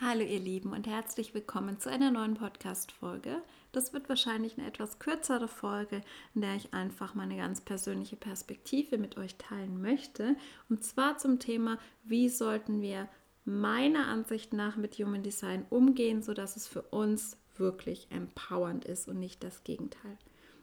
Hallo 0.00 0.20
ihr 0.20 0.38
Lieben 0.38 0.74
und 0.74 0.86
herzlich 0.86 1.34
willkommen 1.34 1.80
zu 1.80 1.90
einer 1.90 2.12
neuen 2.12 2.34
Podcast-Folge. 2.34 3.42
Das 3.72 3.92
wird 3.92 4.08
wahrscheinlich 4.08 4.56
eine 4.56 4.68
etwas 4.68 5.00
kürzere 5.00 5.48
Folge, 5.48 6.02
in 6.36 6.42
der 6.42 6.54
ich 6.54 6.72
einfach 6.72 7.16
meine 7.16 7.36
ganz 7.36 7.60
persönliche 7.60 8.14
Perspektive 8.14 8.96
mit 8.96 9.16
euch 9.16 9.34
teilen 9.38 9.82
möchte. 9.82 10.36
Und 10.68 10.84
zwar 10.84 11.18
zum 11.18 11.40
Thema, 11.40 11.78
wie 12.04 12.28
sollten 12.28 12.80
wir 12.80 13.08
meiner 13.44 14.06
Ansicht 14.06 14.52
nach 14.52 14.76
mit 14.76 14.94
Human 14.98 15.24
Design 15.24 15.66
umgehen, 15.68 16.22
sodass 16.22 16.54
es 16.54 16.68
für 16.68 16.82
uns 16.82 17.36
wirklich 17.56 18.06
empowernd 18.10 18.84
ist 18.84 19.08
und 19.08 19.18
nicht 19.18 19.42
das 19.42 19.64
Gegenteil. 19.64 20.16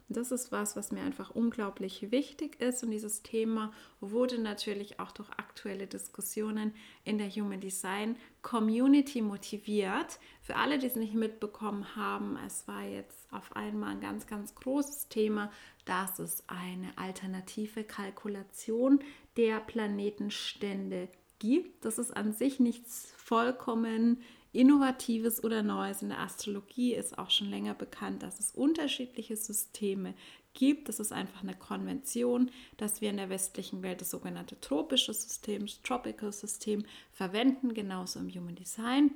Das 0.08 0.32
ist 0.32 0.52
was, 0.52 0.76
was 0.76 0.92
mir 0.92 1.02
einfach 1.02 1.32
unglaublich 1.32 2.12
wichtig 2.12 2.62
ist. 2.62 2.84
Und 2.84 2.92
dieses 2.92 3.24
Thema 3.24 3.74
wurde 4.00 4.38
natürlich 4.38 5.00
auch 5.00 5.12
durch 5.12 5.30
aktuelle 5.32 5.88
Diskussionen 5.88 6.76
in 7.04 7.18
der 7.18 7.30
Human 7.30 7.60
Design 7.60 8.16
Community 8.44 9.24
motiviert. 9.24 10.20
Für 10.42 10.58
alle, 10.58 10.78
die 10.78 10.86
es 10.86 10.96
nicht 10.96 11.16
mitbekommen 11.16 11.96
haben, 11.96 12.38
es 12.46 12.68
war 12.68 12.84
jetzt 12.84 13.32
auf 13.34 13.56
einmal 13.56 13.92
ein 13.92 14.02
ganz, 14.02 14.28
ganz 14.28 14.54
großes 14.54 15.10
Thema, 15.10 15.52
dass 15.86 16.20
es 16.20 16.44
eine 16.48 16.96
alternative 16.98 17.84
Kalkulation 17.84 19.00
der 19.38 19.60
Planetenstände 19.60 21.10
gibt. 21.40 21.84
Das 21.84 21.98
ist 21.98 22.16
an 22.16 22.32
sich 22.32 22.60
nichts 22.60 23.12
vollkommen 23.18 24.22
Innovatives 24.56 25.44
oder 25.44 25.64
Neues 25.64 26.02
in 26.02 26.10
der 26.10 26.20
Astrologie 26.20 26.94
ist 26.94 27.18
auch 27.18 27.30
schon 27.30 27.50
länger 27.50 27.74
bekannt, 27.74 28.24
dass 28.24 28.40
es 28.40 28.52
unterschiedliche 28.52 29.36
Systeme 29.36 30.14
gibt. 30.54 30.88
Das 30.90 31.00
ist 31.00 31.12
einfach 31.12 31.42
eine 31.44 31.56
Konvention, 31.56 32.52
dass 32.78 33.02
wir 33.02 33.10
in 33.10 33.18
der 33.18 33.30
westlichen 33.30 33.84
Welt 33.84 34.00
das 34.02 34.12
sogenannte 34.12 34.60
tropische 34.62 35.14
System, 35.14 35.68
das 35.68 35.82
Tropical 35.82 36.32
System 36.32 36.86
verwenden, 37.12 37.74
genauso 37.74 38.20
im 38.20 38.30
Human 38.30 38.56
Design. 38.56 39.12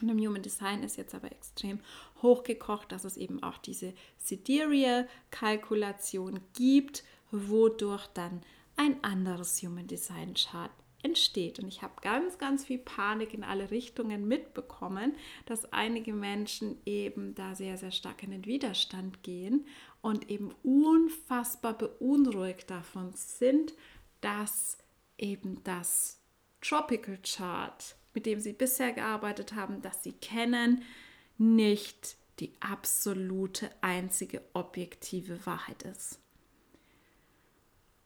Und 0.00 0.08
im 0.08 0.18
Human 0.18 0.42
Design 0.42 0.82
ist 0.82 0.96
jetzt 0.96 1.14
aber 1.14 1.30
extrem 1.32 1.80
hochgekocht, 2.22 2.90
dass 2.92 3.04
es 3.04 3.16
eben 3.16 3.42
auch 3.42 3.58
diese 3.58 3.94
Sidereal-Kalkulation 4.18 6.40
gibt, 6.54 7.02
wodurch 7.30 8.06
dann 8.08 8.42
ein 8.76 9.02
anderes 9.04 9.62
Human 9.62 9.86
Design 9.86 10.34
Chart 10.34 10.70
entsteht. 11.02 11.58
Und 11.58 11.68
ich 11.68 11.82
habe 11.82 11.94
ganz, 12.02 12.38
ganz 12.38 12.64
viel 12.64 12.78
Panik 12.78 13.34
in 13.34 13.44
alle 13.44 13.70
Richtungen 13.70 14.28
mitbekommen, 14.28 15.14
dass 15.46 15.72
einige 15.72 16.12
Menschen 16.12 16.78
eben 16.84 17.34
da 17.34 17.54
sehr, 17.54 17.76
sehr 17.76 17.92
stark 17.92 18.22
in 18.22 18.30
den 18.30 18.46
Widerstand 18.46 19.22
gehen 19.22 19.66
und 20.02 20.30
eben 20.30 20.54
unfassbar 20.62 21.74
beunruhigt 21.74 22.70
davon 22.70 23.12
sind, 23.14 23.74
dass 24.20 24.78
eben 25.18 25.62
das 25.64 26.20
Tropical 26.60 27.18
Chart, 27.22 27.96
mit 28.14 28.26
dem 28.26 28.40
sie 28.40 28.52
bisher 28.52 28.92
gearbeitet 28.92 29.54
haben, 29.54 29.82
dass 29.82 30.02
sie 30.02 30.12
kennen, 30.12 30.82
nicht 31.38 32.16
die 32.38 32.52
absolute 32.60 33.70
einzige 33.80 34.42
objektive 34.52 35.44
Wahrheit 35.46 35.82
ist. 35.84 36.18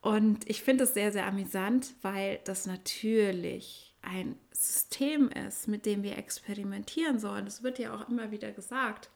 Und 0.05 0.51
ich 0.51 0.63
finde 0.63 0.85
es 0.85 0.93
sehr, 0.93 1.13
sehr 1.13 1.27
amüsant, 1.27 1.95
weil 2.03 2.39
das 2.45 2.67
natürlich 2.67 3.95
ein 4.03 4.39
System 4.53 5.31
ist, 5.31 5.67
mit 5.67 5.87
dem 5.87 6.03
wir 6.03 6.19
experimentieren 6.19 7.19
sollen. 7.19 7.47
Das 7.47 7.63
wird 7.63 7.79
ja 7.79 7.95
auch 7.95 8.07
immer 8.11 8.31
wieder 8.31 8.53
gesagt. 8.53 9.09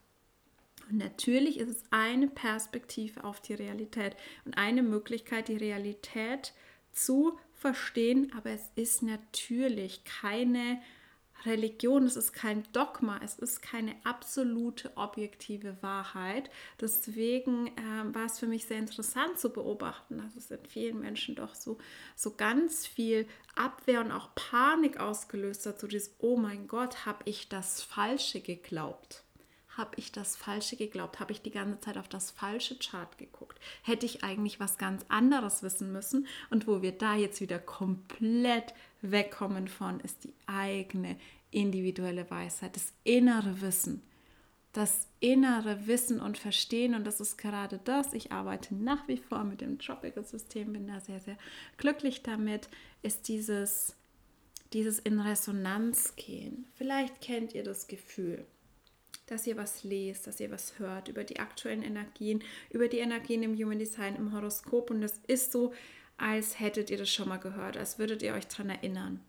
Und 0.88 0.96
natürlich 0.96 1.58
ist 1.58 1.68
es 1.68 1.82
eine 1.90 2.26
Perspektive 2.26 3.22
auf 3.24 3.38
die 3.42 3.52
Realität 3.52 4.16
und 4.46 4.56
eine 4.56 4.82
Möglichkeit, 4.82 5.48
die 5.48 5.58
Realität 5.58 6.54
zu 6.92 7.38
verstehen, 7.52 8.32
aber 8.34 8.48
es 8.48 8.70
ist 8.74 9.02
natürlich 9.02 10.04
keine 10.04 10.80
Religion, 11.44 12.04
es 12.04 12.16
ist 12.16 12.32
kein 12.32 12.64
Dogma, 12.72 13.20
es 13.22 13.38
ist 13.38 13.62
keine 13.62 13.94
absolute 14.04 14.90
objektive 14.96 15.76
Wahrheit. 15.82 16.50
Deswegen 16.80 17.68
äh, 17.68 18.14
war 18.14 18.26
es 18.26 18.38
für 18.38 18.46
mich 18.46 18.66
sehr 18.66 18.78
interessant 18.78 19.38
zu 19.38 19.50
beobachten, 19.50 20.18
dass 20.18 20.36
es 20.36 20.50
in 20.50 20.64
vielen 20.66 21.00
Menschen 21.00 21.34
doch 21.34 21.54
so, 21.54 21.78
so 22.16 22.34
ganz 22.34 22.86
viel 22.86 23.26
Abwehr 23.54 24.00
und 24.00 24.12
auch 24.12 24.34
Panik 24.34 24.98
ausgelöst 24.98 25.66
hat, 25.66 25.80
so 25.80 25.86
dieses, 25.86 26.14
oh 26.18 26.36
mein 26.36 26.66
Gott, 26.66 27.06
habe 27.06 27.22
ich 27.24 27.48
das 27.48 27.82
Falsche 27.82 28.40
geglaubt 28.40 29.24
habe 29.78 29.92
ich 29.96 30.12
das 30.12 30.36
Falsche 30.36 30.76
geglaubt? 30.76 31.20
Habe 31.20 31.32
ich 31.32 31.40
die 31.40 31.50
ganze 31.50 31.80
Zeit 31.80 31.96
auf 31.96 32.08
das 32.08 32.30
falsche 32.30 32.76
Chart 32.78 33.16
geguckt? 33.16 33.58
Hätte 33.82 34.04
ich 34.04 34.24
eigentlich 34.24 34.60
was 34.60 34.76
ganz 34.76 35.06
anderes 35.08 35.62
wissen 35.62 35.92
müssen? 35.92 36.26
Und 36.50 36.66
wo 36.66 36.82
wir 36.82 36.92
da 36.92 37.14
jetzt 37.14 37.40
wieder 37.40 37.58
komplett 37.58 38.74
wegkommen 39.00 39.68
von, 39.68 40.00
ist 40.00 40.24
die 40.24 40.34
eigene 40.46 41.16
individuelle 41.50 42.30
Weisheit, 42.30 42.76
das 42.76 42.92
innere 43.04 43.62
Wissen. 43.62 44.02
Das 44.72 45.06
innere 45.20 45.86
Wissen 45.86 46.20
und 46.20 46.36
Verstehen, 46.36 46.94
und 46.94 47.04
das 47.04 47.20
ist 47.20 47.38
gerade 47.38 47.80
das, 47.84 48.12
ich 48.12 48.32
arbeite 48.32 48.74
nach 48.74 49.08
wie 49.08 49.16
vor 49.16 49.42
mit 49.44 49.60
dem 49.60 49.78
Tropical-System, 49.78 50.74
bin 50.74 50.86
da 50.86 51.00
sehr, 51.00 51.20
sehr 51.20 51.38
glücklich 51.78 52.22
damit, 52.22 52.68
ist 53.02 53.28
dieses, 53.28 53.96
dieses 54.74 54.98
in 54.98 55.20
Resonanz 55.20 56.14
gehen. 56.16 56.66
Vielleicht 56.74 57.20
kennt 57.22 57.54
ihr 57.54 57.64
das 57.64 57.88
Gefühl 57.88 58.44
dass 59.30 59.46
ihr 59.46 59.56
was 59.56 59.84
lest, 59.84 60.26
dass 60.26 60.40
ihr 60.40 60.50
was 60.50 60.78
hört 60.78 61.08
über 61.08 61.24
die 61.24 61.38
aktuellen 61.38 61.82
Energien, 61.82 62.42
über 62.70 62.88
die 62.88 62.98
Energien 62.98 63.42
im 63.42 63.56
Human 63.56 63.78
Design, 63.78 64.16
im 64.16 64.32
Horoskop. 64.32 64.90
Und 64.90 65.02
es 65.02 65.20
ist 65.26 65.52
so, 65.52 65.72
als 66.16 66.58
hättet 66.58 66.90
ihr 66.90 66.98
das 66.98 67.10
schon 67.10 67.28
mal 67.28 67.38
gehört, 67.38 67.76
als 67.76 67.98
würdet 67.98 68.22
ihr 68.22 68.34
euch 68.34 68.46
daran 68.48 68.70
erinnern. 68.70 69.20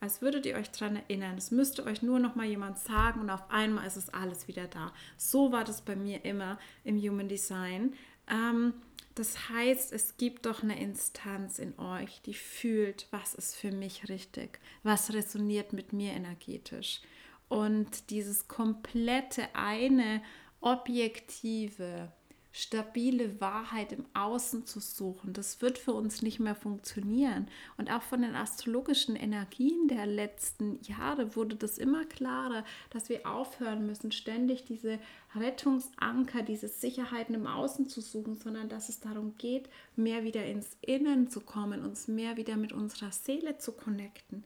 Als 0.00 0.20
würdet 0.20 0.44
ihr 0.44 0.56
euch 0.56 0.70
daran 0.70 0.96
erinnern. 0.96 1.38
Es 1.38 1.50
müsste 1.50 1.84
euch 1.86 2.02
nur 2.02 2.18
noch 2.18 2.34
mal 2.34 2.46
jemand 2.46 2.78
sagen 2.78 3.20
und 3.20 3.30
auf 3.30 3.50
einmal 3.50 3.86
ist 3.86 3.96
es 3.96 4.10
alles 4.10 4.48
wieder 4.48 4.66
da. 4.66 4.92
So 5.16 5.50
war 5.50 5.64
das 5.64 5.80
bei 5.82 5.96
mir 5.96 6.24
immer 6.24 6.58
im 6.84 7.00
Human 7.00 7.28
Design. 7.28 7.94
Ähm, 8.30 8.74
das 9.14 9.48
heißt, 9.48 9.92
es 9.92 10.16
gibt 10.16 10.44
doch 10.44 10.62
eine 10.62 10.80
Instanz 10.80 11.60
in 11.60 11.78
euch, 11.78 12.20
die 12.22 12.34
fühlt, 12.34 13.06
was 13.12 13.34
ist 13.34 13.54
für 13.54 13.70
mich 13.70 14.08
richtig, 14.08 14.58
was 14.82 15.14
resoniert 15.14 15.72
mit 15.72 15.92
mir 15.92 16.12
energetisch. 16.12 17.00
Und 17.48 18.10
dieses 18.10 18.48
komplette 18.48 19.54
eine 19.54 20.22
objektive, 20.60 22.10
stabile 22.56 23.40
Wahrheit 23.40 23.92
im 23.92 24.06
Außen 24.14 24.64
zu 24.64 24.78
suchen, 24.78 25.32
das 25.32 25.60
wird 25.60 25.76
für 25.76 25.92
uns 25.92 26.22
nicht 26.22 26.38
mehr 26.38 26.54
funktionieren. 26.54 27.48
Und 27.76 27.90
auch 27.90 28.02
von 28.02 28.22
den 28.22 28.36
astrologischen 28.36 29.16
Energien 29.16 29.88
der 29.88 30.06
letzten 30.06 30.80
Jahre 30.82 31.34
wurde 31.34 31.56
das 31.56 31.78
immer 31.78 32.04
klarer, 32.04 32.64
dass 32.90 33.08
wir 33.08 33.26
aufhören 33.26 33.84
müssen, 33.86 34.12
ständig 34.12 34.64
diese 34.64 35.00
Rettungsanker, 35.34 36.42
diese 36.42 36.68
Sicherheiten 36.68 37.34
im 37.34 37.48
Außen 37.48 37.88
zu 37.88 38.00
suchen, 38.00 38.36
sondern 38.36 38.68
dass 38.68 38.88
es 38.88 39.00
darum 39.00 39.36
geht, 39.36 39.68
mehr 39.96 40.22
wieder 40.22 40.46
ins 40.46 40.76
Innen 40.80 41.28
zu 41.28 41.40
kommen, 41.40 41.84
uns 41.84 42.06
mehr 42.06 42.36
wieder 42.36 42.56
mit 42.56 42.72
unserer 42.72 43.10
Seele 43.10 43.58
zu 43.58 43.72
connecten. 43.72 44.44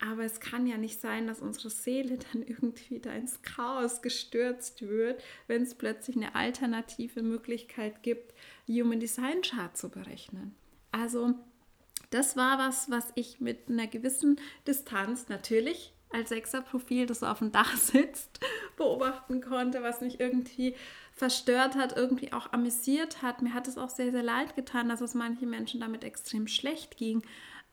Aber 0.00 0.24
es 0.24 0.40
kann 0.40 0.66
ja 0.66 0.78
nicht 0.78 0.98
sein, 0.98 1.26
dass 1.26 1.40
unsere 1.40 1.68
Seele 1.68 2.18
dann 2.32 2.42
irgendwie 2.42 2.98
da 3.00 3.12
ins 3.12 3.42
Chaos 3.42 4.02
gestürzt 4.02 4.82
wird, 4.82 5.22
wenn 5.46 5.62
es 5.62 5.74
plötzlich 5.74 6.16
eine 6.16 6.34
alternative 6.34 7.22
Möglichkeit 7.22 8.02
gibt, 8.02 8.34
Human 8.66 9.00
Design 9.00 9.42
Chart 9.42 9.76
zu 9.76 9.90
berechnen. 9.90 10.54
Also 10.90 11.34
das 12.10 12.36
war 12.36 12.58
was, 12.58 12.90
was 12.90 13.12
ich 13.14 13.40
mit 13.40 13.68
einer 13.68 13.86
gewissen 13.86 14.40
Distanz 14.66 15.28
natürlich 15.28 15.92
als 16.12 16.30
Sechser-Profil, 16.30 17.06
das 17.06 17.22
auf 17.22 17.38
dem 17.38 17.52
Dach 17.52 17.76
sitzt, 17.76 18.40
beobachten 18.76 19.40
konnte, 19.40 19.82
was 19.82 20.00
mich 20.00 20.18
irgendwie 20.18 20.74
verstört 21.12 21.76
hat, 21.76 21.96
irgendwie 21.96 22.32
auch 22.32 22.52
amüsiert 22.52 23.22
hat. 23.22 23.42
Mir 23.42 23.54
hat 23.54 23.68
es 23.68 23.78
auch 23.78 23.90
sehr, 23.90 24.10
sehr 24.10 24.22
leid 24.22 24.56
getan, 24.56 24.88
dass 24.88 25.02
es 25.02 25.14
manchen 25.14 25.50
Menschen 25.50 25.80
damit 25.80 26.02
extrem 26.02 26.48
schlecht 26.48 26.96
ging 26.96 27.22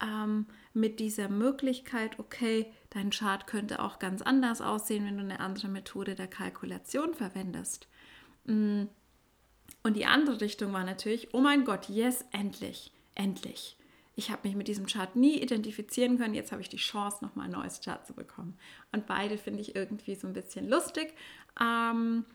ähm, 0.02 0.46
mit 0.74 1.00
dieser 1.00 1.30
Möglichkeit, 1.30 2.20
okay, 2.20 2.72
dein 2.92 3.10
Chart 3.10 3.48
könnte 3.48 3.82
auch 3.82 4.00
ganz 4.00 4.22
anders 4.22 4.62
aussehen, 4.62 5.06
wenn 5.06 5.18
du 5.18 5.24
eine 5.24 5.40
andere 5.40 5.68
Methode 5.68 6.16
der 6.16 6.28
Kalkulation 6.28 7.14
verwendest. 7.14 7.88
Mm. 8.46 8.84
Und 9.84 9.96
die 9.96 10.06
andere 10.06 10.42
Richtung 10.42 10.74
war 10.74 10.84
natürlich, 10.84 11.34
oh 11.34 11.42
mein 11.42 11.66
Gott, 11.66 11.90
yes, 11.90 12.26
endlich, 12.32 12.92
endlich. 13.16 13.78
Ich 14.16 14.32
habe 14.32 14.48
mich 14.48 14.56
mit 14.56 14.68
diesem 14.68 14.88
Chart 14.88 15.16
nie 15.16 15.40
identifizieren 15.42 16.18
können. 16.18 16.34
Jetzt 16.34 16.52
habe 16.52 16.62
ich 16.62 16.70
die 16.70 16.78
Chance, 16.78 17.24
nochmal 17.24 17.46
ein 17.46 17.52
neues 17.52 17.82
Chart 17.82 18.06
zu 18.06 18.14
bekommen. 18.14 18.58
Und 18.92 19.06
beide 19.06 19.38
finde 19.38 19.62
ich 19.62 19.76
irgendwie 19.76 20.16
so 20.16 20.26
ein 20.26 20.34
bisschen 20.34 20.68
lustig. 20.68 21.14
Ähm, 21.62 22.26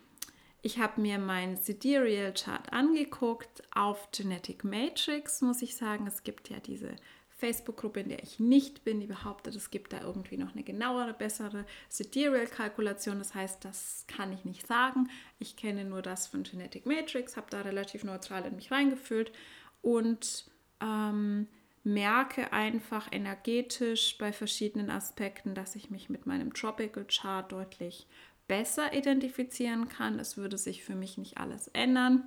ich 0.63 0.79
habe 0.79 1.01
mir 1.01 1.19
meinen 1.19 1.57
Sidereal 1.57 2.33
Chart 2.35 2.73
angeguckt 2.73 3.65
auf 3.75 4.13
Genetic 4.13 4.63
Matrix, 4.63 5.41
muss 5.41 5.61
ich 5.61 5.75
sagen. 5.75 6.07
Es 6.07 6.23
gibt 6.23 6.51
ja 6.51 6.61
diese 6.61 6.95
Facebook-Gruppe, 7.43 8.01
in 8.01 8.09
der 8.09 8.23
ich 8.23 8.39
nicht 8.39 8.85
bin, 8.85 9.01
die 9.01 9.09
behauptet, 9.09 9.57
es 9.57 9.73
gibt 9.73 9.93
da 9.93 10.01
irgendwie 10.01 10.37
noch 10.37 10.53
eine 10.53 10.63
genauere, 10.63 11.13
bessere 11.13 11.65
Sidereal-Kalkulation. 11.89 13.19
Das 13.19 13.35
heißt, 13.35 13.65
das 13.65 14.05
kann 14.07 14.33
ich 14.33 14.45
nicht 14.45 14.65
sagen. 14.65 15.11
Ich 15.41 15.57
kenne 15.57 15.85
nur 15.85 16.03
das 16.03 16.29
von 16.29 16.45
Genetic 16.45 16.87
Matrix, 16.87 17.37
habe 17.37 17.49
da 17.51 17.63
relativ 17.63 18.05
neutral 18.05 18.45
in 18.45 18.55
mich 18.55 18.71
reingefühlt 18.71 19.33
und 19.81 20.45
ähm, 20.81 21.49
merke 21.83 22.53
einfach 22.53 23.09
energetisch 23.11 24.17
bei 24.19 24.33
verschiedenen 24.33 24.89
Aspekten, 24.89 25.57
dass 25.57 25.75
ich 25.75 25.91
mich 25.91 26.09
mit 26.09 26.27
meinem 26.27 26.55
Tropical 26.55 27.05
Chart 27.07 27.51
deutlich 27.51 28.07
besser 28.47 28.95
identifizieren 28.95 29.89
kann. 29.89 30.21
Es 30.21 30.37
würde 30.37 30.59
sich 30.59 30.85
für 30.85 30.95
mich 30.95 31.19
nicht 31.19 31.39
alles 31.39 31.67
ändern, 31.69 32.23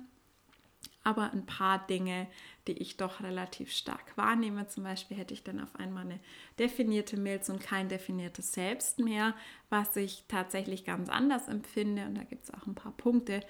aber 1.04 1.30
ein 1.30 1.46
paar 1.46 1.86
Dinge, 1.86 2.26
die 2.66 2.78
ich 2.78 2.96
doch 2.96 3.22
relativ 3.22 3.72
stark 3.72 4.16
wahrnehme. 4.16 4.66
Zum 4.68 4.84
Beispiel 4.84 5.16
hätte 5.16 5.34
ich 5.34 5.44
dann 5.44 5.60
auf 5.60 5.74
einmal 5.76 6.04
eine 6.04 6.20
definierte 6.58 7.16
Milz 7.16 7.48
und 7.48 7.60
kein 7.60 7.88
definiertes 7.88 8.52
Selbst 8.52 8.98
mehr, 8.98 9.34
was 9.70 9.96
ich 9.96 10.24
tatsächlich 10.28 10.84
ganz 10.84 11.08
anders 11.08 11.48
empfinde. 11.48 12.06
Und 12.06 12.16
da 12.16 12.24
gibt 12.24 12.44
es 12.44 12.54
auch 12.54 12.66
ein 12.66 12.74
paar 12.74 12.92
Punkte 12.92 13.40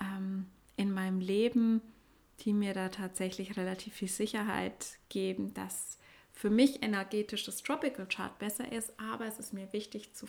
ähm, 0.00 0.46
in 0.76 0.92
meinem 0.92 1.20
Leben, 1.20 1.82
die 2.40 2.52
mir 2.52 2.74
da 2.74 2.88
tatsächlich 2.88 3.56
relativ 3.56 3.94
viel 3.94 4.08
Sicherheit 4.08 4.98
geben, 5.08 5.54
dass 5.54 5.98
für 6.32 6.50
mich 6.50 6.82
energetisch 6.82 7.44
das 7.44 7.62
Tropical 7.62 8.06
Chart 8.06 8.36
besser 8.38 8.72
ist, 8.72 8.98
aber 8.98 9.26
es 9.26 9.38
ist 9.38 9.52
mir 9.52 9.72
wichtig 9.72 10.14
zu 10.14 10.26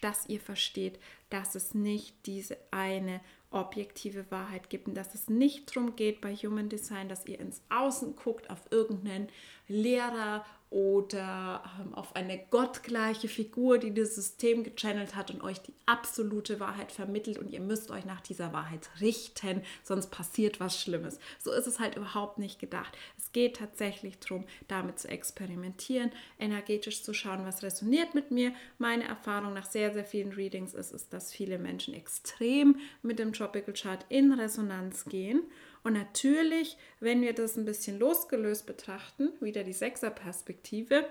dass 0.00 0.28
ihr 0.28 0.40
versteht, 0.40 0.98
dass 1.30 1.54
es 1.54 1.74
nicht 1.74 2.26
diese 2.26 2.58
eine 2.70 3.20
objektive 3.50 4.30
Wahrheit 4.30 4.68
gibt 4.70 4.88
und 4.88 4.94
dass 4.94 5.14
es 5.14 5.28
nicht 5.28 5.74
darum 5.74 5.96
geht 5.96 6.20
bei 6.20 6.34
Human 6.34 6.68
Design, 6.68 7.08
dass 7.08 7.26
ihr 7.26 7.40
ins 7.40 7.62
Außen 7.70 8.16
guckt 8.16 8.50
auf 8.50 8.60
irgendeinen 8.70 9.28
Lehrer 9.68 10.44
oder 10.70 11.62
ähm, 11.80 11.94
auf 11.94 12.14
eine 12.14 12.38
gottgleiche 12.50 13.28
Figur, 13.28 13.78
die 13.78 13.94
das 13.94 14.14
System 14.14 14.64
gechannelt 14.64 15.14
hat 15.14 15.30
und 15.30 15.42
euch 15.42 15.60
die 15.60 15.72
absolute 15.86 16.60
Wahrheit 16.60 16.92
vermittelt 16.92 17.38
und 17.38 17.50
ihr 17.50 17.60
müsst 17.60 17.90
euch 17.90 18.04
nach 18.04 18.20
dieser 18.20 18.52
Wahrheit 18.52 18.90
richten, 19.00 19.62
sonst 19.82 20.10
passiert 20.10 20.60
was 20.60 20.78
Schlimmes. 20.78 21.18
So 21.38 21.52
ist 21.52 21.66
es 21.66 21.80
halt 21.80 21.96
überhaupt 21.96 22.38
nicht 22.38 22.58
gedacht. 22.58 22.98
Es 23.16 23.32
geht 23.32 23.56
tatsächlich 23.56 24.18
darum, 24.18 24.44
damit 24.68 24.98
zu 24.98 25.08
experimentieren, 25.08 26.12
energetisch 26.38 27.02
zu 27.02 27.14
schauen, 27.14 27.46
was 27.46 27.62
resoniert 27.62 28.14
mit 28.14 28.30
mir. 28.30 28.52
Meine 28.76 29.04
Erfahrung 29.04 29.54
nach 29.54 29.66
sehr, 29.66 29.94
sehr 29.94 30.04
vielen 30.04 30.32
Readings 30.32 30.74
ist, 30.74 30.92
ist 30.92 31.14
dass 31.14 31.32
viele 31.32 31.58
Menschen 31.58 31.94
extrem 31.94 32.76
mit 33.02 33.18
dem 33.18 33.32
Tropical 33.32 33.72
Chart 33.72 34.04
in 34.10 34.32
Resonanz 34.32 35.06
gehen 35.06 35.44
und 35.82 35.92
natürlich, 35.92 36.76
wenn 37.00 37.22
wir 37.22 37.32
das 37.32 37.56
ein 37.56 37.64
bisschen 37.64 37.98
losgelöst 37.98 38.66
betrachten, 38.66 39.30
wieder 39.40 39.64
die 39.64 39.72
Sechser-Perspektive, 39.72 41.06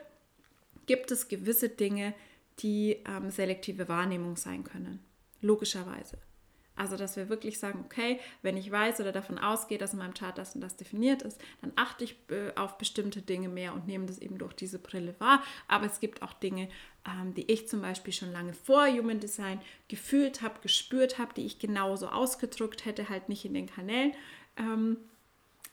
gibt 0.85 1.11
es 1.11 1.27
gewisse 1.27 1.69
Dinge, 1.69 2.13
die 2.59 2.97
ähm, 3.07 3.29
selektive 3.29 3.87
Wahrnehmung 3.87 4.35
sein 4.35 4.63
können. 4.63 5.03
Logischerweise. 5.41 6.17
Also, 6.77 6.95
dass 6.95 7.17
wir 7.17 7.27
wirklich 7.27 7.57
sagen, 7.57 7.83
okay, 7.83 8.19
wenn 8.43 8.55
ich 8.55 8.71
weiß 8.71 8.99
oder 8.99 9.11
davon 9.11 9.39
ausgehe, 9.39 9.79
dass 9.79 9.93
in 9.93 9.99
meinem 9.99 10.13
Chart 10.13 10.37
das 10.37 10.53
und 10.53 10.61
das 10.61 10.75
definiert 10.75 11.23
ist, 11.23 11.41
dann 11.61 11.73
achte 11.75 12.03
ich 12.03 12.15
äh, 12.29 12.53
auf 12.55 12.77
bestimmte 12.77 13.23
Dinge 13.23 13.49
mehr 13.49 13.73
und 13.73 13.87
nehme 13.87 14.05
das 14.05 14.19
eben 14.19 14.37
durch 14.37 14.53
diese 14.53 14.77
Brille 14.77 15.15
wahr. 15.17 15.43
Aber 15.67 15.87
es 15.87 15.99
gibt 15.99 16.21
auch 16.21 16.33
Dinge, 16.33 16.69
ähm, 17.07 17.33
die 17.33 17.51
ich 17.51 17.67
zum 17.67 17.81
Beispiel 17.81 18.13
schon 18.13 18.31
lange 18.31 18.53
vor 18.53 18.87
Human 18.87 19.19
Design 19.19 19.59
gefühlt 19.87 20.43
habe, 20.43 20.59
gespürt 20.61 21.17
habe, 21.17 21.33
die 21.33 21.47
ich 21.47 21.57
genauso 21.57 22.09
ausgedrückt 22.09 22.85
hätte, 22.85 23.09
halt 23.09 23.27
nicht 23.27 23.43
in 23.43 23.55
den 23.55 23.65
Kanälen. 23.65 24.13
Ähm, 24.57 24.97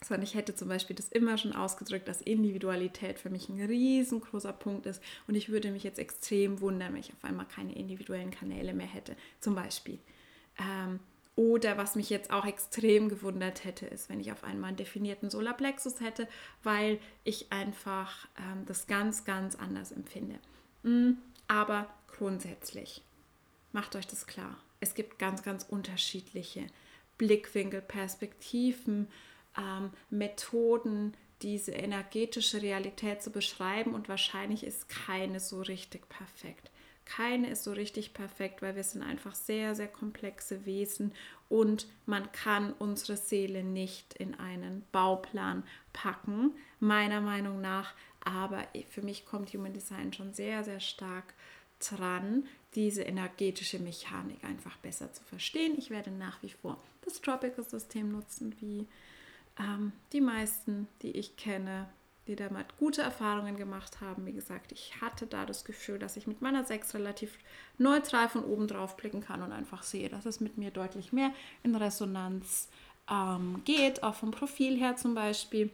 sondern 0.02 0.24
ich 0.24 0.34
hätte 0.34 0.54
zum 0.54 0.68
Beispiel 0.68 0.96
das 0.96 1.08
immer 1.08 1.38
schon 1.38 1.54
ausgedrückt, 1.54 2.08
dass 2.08 2.20
Individualität 2.20 3.18
für 3.18 3.30
mich 3.30 3.48
ein 3.48 3.60
riesengroßer 3.60 4.52
Punkt 4.52 4.86
ist. 4.86 5.02
Und 5.26 5.34
ich 5.34 5.48
würde 5.48 5.70
mich 5.70 5.82
jetzt 5.82 5.98
extrem 5.98 6.60
wundern, 6.60 6.92
wenn 6.92 7.00
ich 7.00 7.12
auf 7.12 7.24
einmal 7.24 7.46
keine 7.46 7.74
individuellen 7.74 8.30
Kanäle 8.30 8.74
mehr 8.74 8.86
hätte, 8.86 9.16
zum 9.40 9.54
Beispiel. 9.54 9.98
Ähm, 10.58 11.00
oder 11.36 11.76
was 11.76 11.96
mich 11.96 12.10
jetzt 12.10 12.30
auch 12.30 12.46
extrem 12.46 13.08
gewundert 13.08 13.64
hätte, 13.64 13.86
ist, 13.86 14.08
wenn 14.08 14.20
ich 14.20 14.30
auf 14.30 14.44
einmal 14.44 14.68
einen 14.68 14.76
definierten 14.76 15.30
Solarplexus 15.30 16.00
hätte, 16.00 16.28
weil 16.62 17.00
ich 17.24 17.50
einfach 17.50 18.28
ähm, 18.38 18.64
das 18.66 18.86
ganz, 18.86 19.24
ganz 19.24 19.56
anders 19.56 19.90
empfinde. 19.90 20.38
Mhm, 20.84 21.18
aber 21.48 21.92
grundsätzlich, 22.16 23.02
macht 23.72 23.96
euch 23.96 24.06
das 24.06 24.26
klar. 24.26 24.56
Es 24.78 24.94
gibt 24.94 25.18
ganz, 25.18 25.42
ganz 25.42 25.64
unterschiedliche 25.68 26.66
Blickwinkel, 27.18 27.80
Perspektiven, 27.82 29.08
ähm, 29.56 29.90
Methoden, 30.10 31.14
diese 31.42 31.72
energetische 31.72 32.62
Realität 32.62 33.22
zu 33.22 33.30
beschreiben 33.30 33.94
und 33.94 34.08
wahrscheinlich 34.08 34.64
ist 34.64 34.88
keine 34.88 35.40
so 35.40 35.60
richtig 35.60 36.08
perfekt. 36.08 36.70
Keine 37.04 37.50
ist 37.50 37.64
so 37.64 37.72
richtig 37.72 38.14
perfekt, 38.14 38.62
weil 38.62 38.76
wir 38.76 38.82
sind 38.82 39.02
einfach 39.02 39.34
sehr, 39.34 39.74
sehr 39.74 39.88
komplexe 39.88 40.64
Wesen 40.64 41.12
und 41.50 41.86
man 42.06 42.32
kann 42.32 42.72
unsere 42.72 43.18
Seele 43.18 43.62
nicht 43.62 44.14
in 44.14 44.34
einen 44.34 44.86
Bauplan 44.90 45.64
packen, 45.92 46.52
meiner 46.80 47.20
Meinung 47.20 47.60
nach. 47.60 47.94
Aber 48.24 48.66
für 48.88 49.02
mich 49.02 49.26
kommt 49.26 49.52
Human 49.52 49.74
Design 49.74 50.14
schon 50.14 50.32
sehr, 50.32 50.64
sehr 50.64 50.80
stark 50.80 51.34
dran, 51.78 52.46
diese 52.74 53.02
energetische 53.02 53.78
Mechanik 53.78 54.42
einfach 54.42 54.78
besser 54.78 55.12
zu 55.12 55.22
verstehen. 55.24 55.74
Ich 55.76 55.90
werde 55.90 56.10
nach 56.10 56.42
wie 56.42 56.50
vor 56.50 56.82
das 57.04 57.20
Tropical-System 57.20 58.10
nutzen, 58.10 58.54
wie 58.60 58.86
ähm, 59.58 59.92
die 60.12 60.20
meisten, 60.20 60.88
die 61.02 61.12
ich 61.12 61.36
kenne, 61.36 61.88
die 62.26 62.36
damit 62.36 62.76
gute 62.78 63.02
Erfahrungen 63.02 63.56
gemacht 63.56 64.00
haben. 64.00 64.24
Wie 64.26 64.32
gesagt, 64.32 64.72
ich 64.72 65.00
hatte 65.00 65.26
da 65.26 65.44
das 65.44 65.64
Gefühl, 65.64 65.98
dass 65.98 66.16
ich 66.16 66.26
mit 66.26 66.40
meiner 66.40 66.64
6 66.64 66.94
relativ 66.94 67.38
neutral 67.76 68.28
von 68.28 68.44
oben 68.44 68.66
drauf 68.66 68.96
blicken 68.96 69.20
kann 69.20 69.42
und 69.42 69.52
einfach 69.52 69.82
sehe, 69.82 70.08
dass 70.08 70.24
es 70.24 70.40
mit 70.40 70.56
mir 70.56 70.70
deutlich 70.70 71.12
mehr 71.12 71.32
in 71.62 71.76
Resonanz 71.76 72.68
ähm, 73.10 73.60
geht, 73.64 74.02
auch 74.02 74.14
vom 74.14 74.30
Profil 74.30 74.78
her 74.78 74.96
zum 74.96 75.14
Beispiel. 75.14 75.70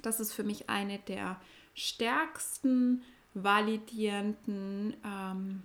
Das 0.00 0.20
ist 0.20 0.32
für 0.32 0.44
mich 0.44 0.70
eine 0.70 0.98
der 1.00 1.40
stärksten 1.74 3.02
validierenden 3.34 4.94
ähm, 5.04 5.62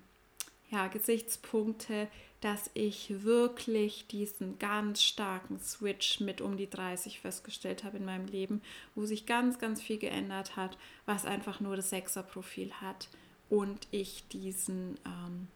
ja, 0.72 0.88
Gesichtspunkte, 0.88 2.08
dass 2.42 2.70
ich 2.74 3.24
wirklich 3.24 4.08
diesen 4.08 4.60
ganz 4.60 5.02
starken 5.02 5.60
Switch 5.60 6.20
mit 6.20 6.40
um 6.40 6.56
die 6.56 6.70
30 6.70 7.20
festgestellt 7.20 7.84
habe 7.84 7.98
in 7.98 8.06
meinem 8.06 8.28
Leben, 8.28 8.62
wo 8.96 9.06
sich 9.06 9.26
ganz, 9.26 9.60
ganz 9.60 9.82
viel 9.82 9.98
geändert 9.98 10.56
hat, 10.56 10.78
was 11.06 11.26
einfach 11.26 11.60
nur 11.60 11.76
das 11.76 11.90
Sechser-Profil 11.90 12.72
hat 12.82 13.10
und 13.50 13.88
ich 13.92 14.28
diesen, 14.30 14.98
ähm, 15.06 15.48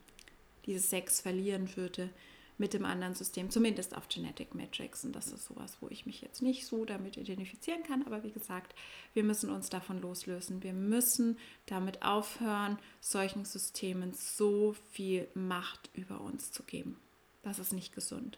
dieses 0.65 0.89
Sex 0.89 1.21
verlieren 1.21 1.75
würde 1.77 2.09
mit 2.57 2.73
dem 2.73 2.85
anderen 2.85 3.15
System, 3.15 3.49
zumindest 3.49 3.95
auf 3.95 4.07
Genetic 4.09 4.53
Matrix. 4.55 5.03
Und 5.03 5.13
das 5.13 5.27
ist 5.27 5.45
sowas, 5.45 5.77
wo 5.81 5.89
ich 5.89 6.05
mich 6.05 6.21
jetzt 6.21 6.41
nicht 6.41 6.65
so 6.65 6.85
damit 6.85 7.17
identifizieren 7.17 7.83
kann. 7.83 8.05
Aber 8.05 8.23
wie 8.23 8.31
gesagt, 8.31 8.75
wir 9.13 9.23
müssen 9.23 9.49
uns 9.49 9.69
davon 9.69 10.01
loslösen. 10.01 10.63
Wir 10.63 10.73
müssen 10.73 11.37
damit 11.65 12.03
aufhören, 12.03 12.77
solchen 13.01 13.45
Systemen 13.45 14.13
so 14.13 14.75
viel 14.91 15.27
Macht 15.33 15.89
über 15.93 16.21
uns 16.21 16.51
zu 16.51 16.63
geben. 16.63 16.99
Das 17.41 17.59
ist 17.59 17.73
nicht 17.73 17.93
gesund. 17.93 18.37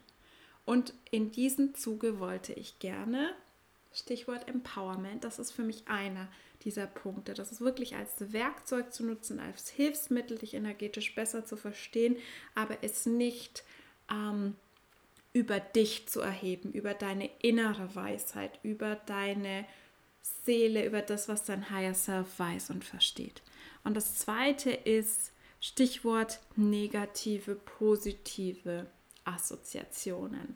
Und 0.66 0.94
in 1.12 1.32
diesem 1.32 1.76
Zuge 1.76 2.20
wollte 2.20 2.54
ich 2.54 2.80
gerne, 2.80 3.36
Stichwort 3.94 4.50
Empowerment, 4.50 5.24
das 5.24 5.40
ist 5.40 5.52
für 5.52 5.64
mich 5.64 5.88
einer 5.88 6.28
dieser 6.64 6.88
Punkte. 6.88 7.34
Das 7.34 7.52
ist 7.52 7.62
wirklich 7.62 7.96
als 7.96 8.34
Werkzeug 8.34 8.92
zu 8.92 9.06
nutzen, 9.06 9.40
als 9.40 9.70
Hilfsmittel, 9.70 10.38
dich 10.38 10.56
energetisch 10.56 11.14
besser 11.16 11.46
zu 11.46 11.56
verstehen, 11.56 12.18
aber 12.56 12.84
es 12.84 13.06
nicht 13.06 13.64
ähm, 14.12 14.56
über 15.34 15.60
dich 15.60 16.08
zu 16.08 16.22
erheben, 16.22 16.72
über 16.72 16.94
deine 16.94 17.30
innere 17.40 17.94
Weisheit, 17.96 18.60
über 18.64 18.96
deine 18.96 19.66
Seele, 20.22 20.86
über 20.86 21.02
das, 21.02 21.28
was 21.28 21.46
dein 21.46 21.70
Higher 21.70 21.94
Self 21.94 22.40
weiß 22.40 22.70
und 22.70 22.84
versteht. 22.84 23.42
Und 23.84 23.96
das 23.96 24.18
zweite 24.18 24.72
ist 24.72 25.32
Stichwort 25.60 26.40
negative, 26.56 27.56
positive 27.56 28.88
Assoziationen. 29.24 30.56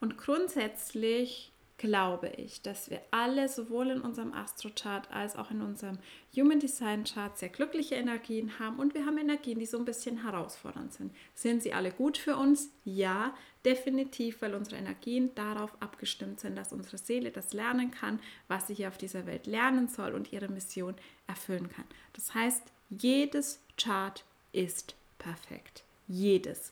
Und 0.00 0.18
grundsätzlich 0.18 1.52
glaube 1.78 2.28
ich, 2.36 2.62
dass 2.62 2.90
wir 2.90 3.00
alle 3.10 3.48
sowohl 3.48 3.90
in 3.90 4.00
unserem 4.00 4.32
Astro-Chart 4.32 5.10
als 5.10 5.36
auch 5.36 5.50
in 5.50 5.60
unserem 5.60 5.98
Human 6.34 6.58
Design 6.58 7.04
Chart 7.04 7.36
sehr 7.36 7.50
glückliche 7.50 7.96
Energien 7.96 8.58
haben 8.58 8.78
und 8.78 8.94
wir 8.94 9.04
haben 9.04 9.18
Energien, 9.18 9.58
die 9.58 9.66
so 9.66 9.78
ein 9.78 9.84
bisschen 9.84 10.22
herausfordernd 10.22 10.94
sind. 10.94 11.14
Sind 11.34 11.62
sie 11.62 11.74
alle 11.74 11.90
gut 11.90 12.16
für 12.16 12.36
uns? 12.36 12.70
Ja, 12.84 13.34
definitiv, 13.64 14.40
weil 14.40 14.54
unsere 14.54 14.76
Energien 14.76 15.34
darauf 15.34 15.76
abgestimmt 15.80 16.40
sind, 16.40 16.56
dass 16.56 16.72
unsere 16.72 16.98
Seele 16.98 17.30
das 17.30 17.52
lernen 17.52 17.90
kann, 17.90 18.20
was 18.48 18.68
sie 18.68 18.74
hier 18.74 18.88
auf 18.88 18.98
dieser 18.98 19.26
Welt 19.26 19.46
lernen 19.46 19.88
soll 19.88 20.14
und 20.14 20.32
ihre 20.32 20.48
Mission 20.48 20.94
erfüllen 21.26 21.68
kann. 21.68 21.84
Das 22.14 22.34
heißt, 22.34 22.62
jedes 22.88 23.60
Chart 23.76 24.24
ist 24.52 24.94
perfekt. 25.18 25.84
Jedes. 26.08 26.70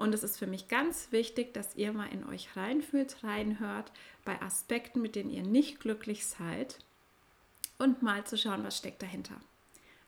Und 0.00 0.14
es 0.14 0.22
ist 0.22 0.38
für 0.38 0.46
mich 0.46 0.68
ganz 0.68 1.12
wichtig, 1.12 1.52
dass 1.52 1.76
ihr 1.76 1.92
mal 1.92 2.06
in 2.06 2.26
euch 2.26 2.56
reinfühlt, 2.56 3.22
reinhört 3.22 3.92
bei 4.24 4.40
Aspekten, 4.40 5.02
mit 5.02 5.14
denen 5.14 5.28
ihr 5.28 5.42
nicht 5.42 5.78
glücklich 5.78 6.24
seid 6.24 6.78
und 7.76 8.00
mal 8.00 8.24
zu 8.24 8.38
schauen, 8.38 8.64
was 8.64 8.78
steckt 8.78 9.02
dahinter. 9.02 9.38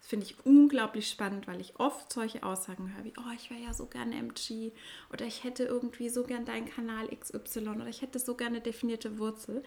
Das 0.03 0.09
finde 0.09 0.27
ich 0.27 0.45
unglaublich 0.45 1.09
spannend, 1.09 1.47
weil 1.47 1.61
ich 1.61 1.79
oft 1.79 2.13
solche 2.13 2.43
Aussagen 2.43 2.93
höre 2.93 3.05
wie, 3.05 3.13
oh, 3.19 3.33
ich 3.37 3.51
wäre 3.51 3.61
ja 3.61 3.73
so 3.73 3.87
gerne 3.87 4.17
MG 4.17 4.73
oder 5.13 5.25
ich 5.25 5.45
hätte 5.45 5.63
irgendwie 5.63 6.09
so 6.09 6.25
gern 6.25 6.45
deinen 6.45 6.69
Kanal 6.69 7.07
XY 7.07 7.69
oder 7.69 7.87
ich 7.87 8.03
hätte 8.03 8.19
so 8.19 8.35
gerne 8.35 8.61
definierte 8.61 9.21
Wurzel. 9.21 9.63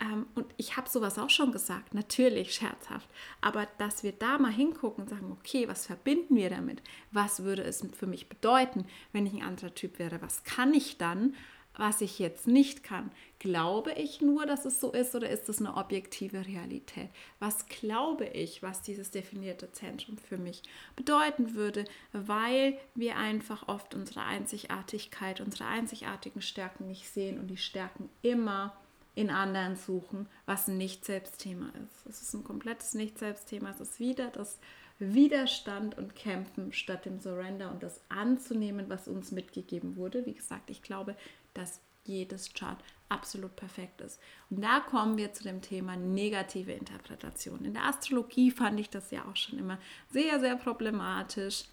Ähm, 0.00 0.28
und 0.36 0.46
ich 0.58 0.76
habe 0.76 0.88
sowas 0.88 1.18
auch 1.18 1.28
schon 1.28 1.50
gesagt, 1.50 1.92
natürlich 1.92 2.54
scherzhaft. 2.54 3.08
Aber 3.40 3.66
dass 3.78 4.04
wir 4.04 4.12
da 4.12 4.38
mal 4.38 4.52
hingucken 4.52 5.02
und 5.02 5.10
sagen, 5.10 5.32
okay, 5.32 5.66
was 5.66 5.86
verbinden 5.86 6.36
wir 6.36 6.50
damit? 6.50 6.82
Was 7.10 7.42
würde 7.42 7.62
es 7.62 7.84
für 7.92 8.06
mich 8.06 8.28
bedeuten, 8.28 8.86
wenn 9.12 9.26
ich 9.26 9.32
ein 9.32 9.42
anderer 9.42 9.74
Typ 9.74 9.98
wäre? 9.98 10.22
Was 10.22 10.44
kann 10.44 10.72
ich 10.72 10.98
dann? 10.98 11.34
Was 11.80 12.02
ich 12.02 12.18
jetzt 12.18 12.46
nicht 12.46 12.84
kann. 12.84 13.10
Glaube 13.38 13.92
ich 13.92 14.20
nur, 14.20 14.44
dass 14.44 14.66
es 14.66 14.80
so 14.80 14.92
ist 14.92 15.14
oder 15.14 15.30
ist 15.30 15.48
es 15.48 15.60
eine 15.60 15.78
objektive 15.78 16.46
Realität? 16.46 17.08
Was 17.38 17.68
glaube 17.68 18.26
ich, 18.26 18.62
was 18.62 18.82
dieses 18.82 19.10
definierte 19.10 19.72
Zentrum 19.72 20.18
für 20.18 20.36
mich 20.36 20.62
bedeuten 20.94 21.54
würde, 21.54 21.86
weil 22.12 22.78
wir 22.94 23.16
einfach 23.16 23.66
oft 23.66 23.94
unsere 23.94 24.24
Einzigartigkeit, 24.24 25.40
unsere 25.40 25.64
einzigartigen 25.64 26.42
Stärken 26.42 26.86
nicht 26.86 27.08
sehen 27.08 27.40
und 27.40 27.46
die 27.46 27.56
Stärken 27.56 28.10
immer 28.20 28.76
in 29.14 29.30
anderen 29.30 29.76
suchen, 29.76 30.28
was 30.44 30.68
ein 30.68 30.76
Nicht-Selbstthema 30.76 31.72
ist. 31.82 32.06
Es 32.06 32.20
ist 32.20 32.34
ein 32.34 32.44
komplettes 32.44 32.92
Nicht-Selbstthema. 32.92 33.70
Es 33.70 33.80
ist 33.80 33.98
wieder 34.00 34.28
das 34.28 34.58
Widerstand 35.00 35.96
und 35.96 36.14
Kämpfen 36.14 36.74
statt 36.74 37.06
dem 37.06 37.20
Surrender 37.20 37.70
und 37.70 37.82
das 37.82 38.02
anzunehmen, 38.10 38.90
was 38.90 39.08
uns 39.08 39.32
mitgegeben 39.32 39.96
wurde. 39.96 40.26
Wie 40.26 40.34
gesagt, 40.34 40.68
ich 40.68 40.82
glaube, 40.82 41.16
dass 41.54 41.80
jedes 42.04 42.52
Chart 42.54 42.78
absolut 43.08 43.56
perfekt 43.56 44.00
ist. 44.00 44.20
Und 44.48 44.62
da 44.62 44.80
kommen 44.80 45.16
wir 45.16 45.32
zu 45.32 45.42
dem 45.42 45.60
Thema 45.60 45.96
negative 45.96 46.72
Interpretation. 46.72 47.64
In 47.64 47.74
der 47.74 47.84
Astrologie 47.84 48.50
fand 48.50 48.80
ich 48.80 48.88
das 48.88 49.10
ja 49.10 49.24
auch 49.26 49.36
schon 49.36 49.58
immer 49.58 49.78
sehr, 50.10 50.40
sehr 50.40 50.56
problematisch. 50.56 51.64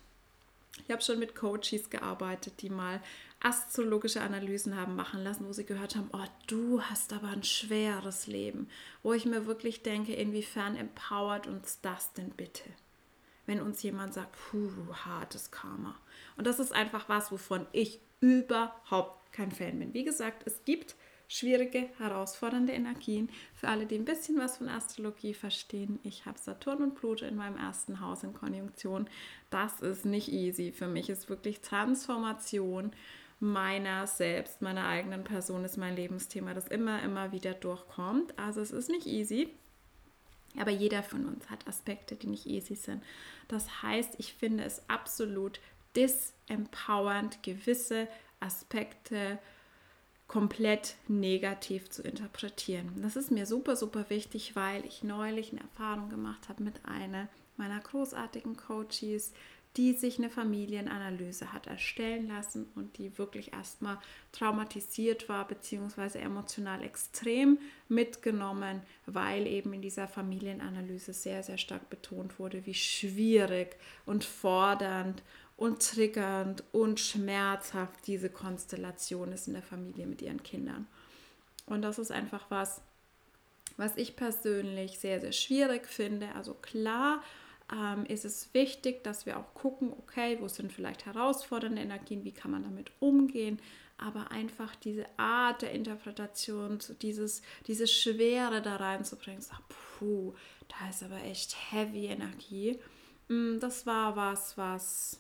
Ich 0.85 0.91
habe 0.91 1.01
schon 1.01 1.19
mit 1.19 1.35
Coaches 1.35 1.89
gearbeitet, 1.89 2.61
die 2.61 2.69
mal 2.69 3.01
astrologische 3.39 4.21
Analysen 4.21 4.75
haben 4.75 4.95
machen 4.95 5.23
lassen, 5.23 5.47
wo 5.47 5.53
sie 5.53 5.65
gehört 5.65 5.95
haben, 5.95 6.09
oh, 6.11 6.25
du 6.47 6.81
hast 6.81 7.13
aber 7.13 7.29
ein 7.29 7.43
schweres 7.43 8.27
Leben. 8.27 8.67
Wo 9.03 9.13
ich 9.13 9.25
mir 9.25 9.45
wirklich 9.45 9.83
denke, 9.83 10.13
inwiefern 10.13 10.75
empowert 10.75 11.47
uns 11.47 11.79
das 11.81 12.13
denn 12.13 12.29
bitte? 12.31 12.63
Wenn 13.45 13.61
uns 13.61 13.81
jemand 13.83 14.13
sagt, 14.13 14.35
puh, 14.49 14.71
hartes 15.05 15.51
Karma. 15.51 15.95
Und 16.35 16.45
das 16.47 16.59
ist 16.59 16.73
einfach 16.73 17.09
was, 17.09 17.31
wovon 17.31 17.65
ich 17.71 17.99
überhaupt 18.19 19.31
kein 19.31 19.51
Fan 19.51 19.79
bin. 19.79 19.93
Wie 19.93 20.03
gesagt, 20.03 20.43
es 20.45 20.63
gibt 20.65 20.95
schwierige, 21.27 21.89
herausfordernde 21.97 22.73
Energien. 22.73 23.29
Für 23.53 23.67
alle, 23.67 23.85
die 23.85 23.95
ein 23.95 24.05
bisschen 24.05 24.37
was 24.37 24.57
von 24.57 24.69
Astrologie 24.69 25.33
verstehen, 25.33 25.99
ich 26.03 26.25
habe 26.25 26.39
Saturn 26.39 26.81
und 26.81 26.95
Pluto 26.95 27.25
in 27.25 27.35
meinem 27.35 27.57
ersten 27.57 27.99
Haus 27.99 28.23
in 28.23 28.33
Konjunktion. 28.33 29.09
Das 29.49 29.81
ist 29.81 30.05
nicht 30.05 30.29
easy. 30.29 30.71
Für 30.71 30.87
mich 30.87 31.09
ist 31.09 31.29
wirklich 31.29 31.61
Transformation 31.61 32.91
meiner 33.39 34.07
selbst, 34.07 34.61
meiner 34.61 34.87
eigenen 34.87 35.23
Person 35.23 35.63
ist 35.63 35.77
mein 35.77 35.95
Lebensthema, 35.95 36.53
das 36.53 36.67
immer, 36.67 37.03
immer 37.03 37.31
wieder 37.31 37.53
durchkommt. 37.53 38.37
Also 38.39 38.61
es 38.61 38.71
ist 38.71 38.89
nicht 38.89 39.05
easy. 39.05 39.49
Aber 40.59 40.71
jeder 40.71 41.03
von 41.03 41.27
uns 41.27 41.49
hat 41.51 41.67
Aspekte, 41.67 42.15
die 42.15 42.27
nicht 42.27 42.47
easy 42.47 42.75
sind. 42.75 43.03
Das 43.47 43.83
heißt, 43.83 44.15
ich 44.17 44.33
finde 44.33 44.63
es 44.63 44.89
absolut 44.89 45.59
disempowernd, 45.97 47.43
gewisse 47.43 48.07
Aspekte 48.39 49.39
komplett 50.27 50.95
negativ 51.07 51.89
zu 51.89 52.03
interpretieren. 52.03 53.01
Das 53.01 53.15
ist 53.15 53.31
mir 53.31 53.45
super, 53.45 53.75
super 53.75 54.09
wichtig, 54.09 54.55
weil 54.55 54.85
ich 54.85 55.03
neulich 55.03 55.51
eine 55.51 55.61
Erfahrung 55.61 56.09
gemacht 56.09 56.49
habe 56.49 56.63
mit 56.63 56.85
einer 56.85 57.27
meiner 57.55 57.79
großartigen 57.79 58.55
Coaches, 58.55 59.33
die 59.77 59.93
sich 59.93 60.17
eine 60.17 60.29
Familienanalyse 60.29 61.53
hat 61.53 61.67
erstellen 61.67 62.27
lassen 62.27 62.67
und 62.75 62.97
die 62.97 63.17
wirklich 63.19 63.53
erstmal 63.53 63.99
traumatisiert 64.31 65.29
war, 65.29 65.47
beziehungsweise 65.47 66.19
emotional 66.19 66.83
extrem 66.83 67.59
mitgenommen, 67.87 68.81
weil 69.05 69.45
eben 69.45 69.73
in 69.73 69.83
dieser 69.83 70.07
Familienanalyse 70.07 71.13
sehr, 71.13 71.43
sehr 71.43 71.59
stark 71.59 71.89
betont 71.91 72.39
wurde, 72.39 72.65
wie 72.65 72.73
schwierig 72.73 73.77
und 74.05 74.23
fordernd 74.23 75.21
und 75.57 75.81
triggernd 75.81 76.63
und 76.71 76.99
schmerzhaft 76.99 78.05
diese 78.05 78.29
Konstellation 78.29 79.33
ist 79.33 79.47
in 79.47 79.53
der 79.53 79.63
Familie 79.63 80.05
mit 80.05 80.21
ihren 80.21 80.43
Kindern. 80.43 80.87
Und 81.65 81.81
das 81.81 81.99
ist 81.99 82.11
einfach 82.11 82.45
was, 82.49 82.81
was 83.75 83.97
ich 83.97 84.15
persönlich 84.15 84.99
sehr, 84.99 85.19
sehr 85.19 85.31
schwierig 85.31 85.87
finde. 85.87 86.33
Also 86.35 86.53
klar 86.53 87.23
ähm, 87.73 88.05
ist 88.05 88.23
es 88.23 88.53
wichtig, 88.53 89.03
dass 89.03 89.25
wir 89.25 89.37
auch 89.37 89.53
gucken, 89.55 89.91
okay, 89.93 90.37
wo 90.39 90.47
sind 90.47 90.71
vielleicht 90.71 91.05
herausfordernde 91.05 91.81
Energien, 91.81 92.23
wie 92.23 92.31
kann 92.31 92.51
man 92.51 92.63
damit 92.63 92.91
umgehen. 92.99 93.59
Aber 93.97 94.31
einfach 94.31 94.75
diese 94.75 95.07
Art 95.17 95.63
der 95.63 95.71
Interpretation, 95.71 96.77
dieses, 97.01 97.41
diese 97.65 97.87
Schwere 97.87 98.61
da 98.61 98.75
reinzubringen, 98.75 99.41
so, 99.41 99.55
puh, 99.97 100.35
da 100.67 100.89
ist 100.89 101.01
aber 101.01 101.23
echt 101.23 101.55
heavy 101.71 102.05
Energie. 102.05 102.79
Mm, 103.27 103.57
das 103.59 103.87
war 103.87 104.15
was, 104.15 104.55
was 104.55 105.19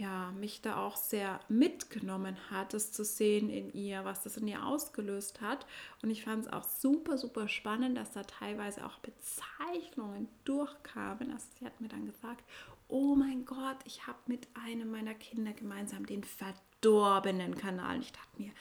ja, 0.00 0.32
mich 0.32 0.62
da 0.62 0.76
auch 0.76 0.96
sehr 0.96 1.40
mitgenommen 1.48 2.34
hat, 2.50 2.72
es 2.72 2.90
zu 2.90 3.04
sehen 3.04 3.50
in 3.50 3.70
ihr, 3.74 4.02
was 4.06 4.22
das 4.22 4.38
in 4.38 4.48
ihr 4.48 4.64
ausgelöst 4.64 5.42
hat. 5.42 5.66
Und 6.02 6.08
ich 6.08 6.24
fand 6.24 6.46
es 6.46 6.52
auch 6.52 6.64
super, 6.64 7.18
super 7.18 7.48
spannend, 7.48 7.98
dass 7.98 8.12
da 8.12 8.22
teilweise 8.22 8.86
auch 8.86 8.98
Bezeichnungen 9.00 10.28
durchkamen. 10.44 11.30
Also 11.30 11.46
sie 11.58 11.66
hat 11.66 11.78
mir 11.82 11.88
dann 11.88 12.06
gesagt, 12.06 12.42
oh 12.88 13.14
mein 13.14 13.44
Gott, 13.44 13.76
ich 13.84 14.06
habe 14.06 14.18
mit 14.26 14.48
einem 14.54 14.90
meiner 14.90 15.14
Kinder 15.14 15.52
gemeinsam 15.52 16.06
den 16.06 16.24
verdorbenen 16.24 17.54
Kanal. 17.54 17.96
Und 17.96 18.02
ich 18.02 18.12
dachte 18.12 18.42
mir, 18.42 18.52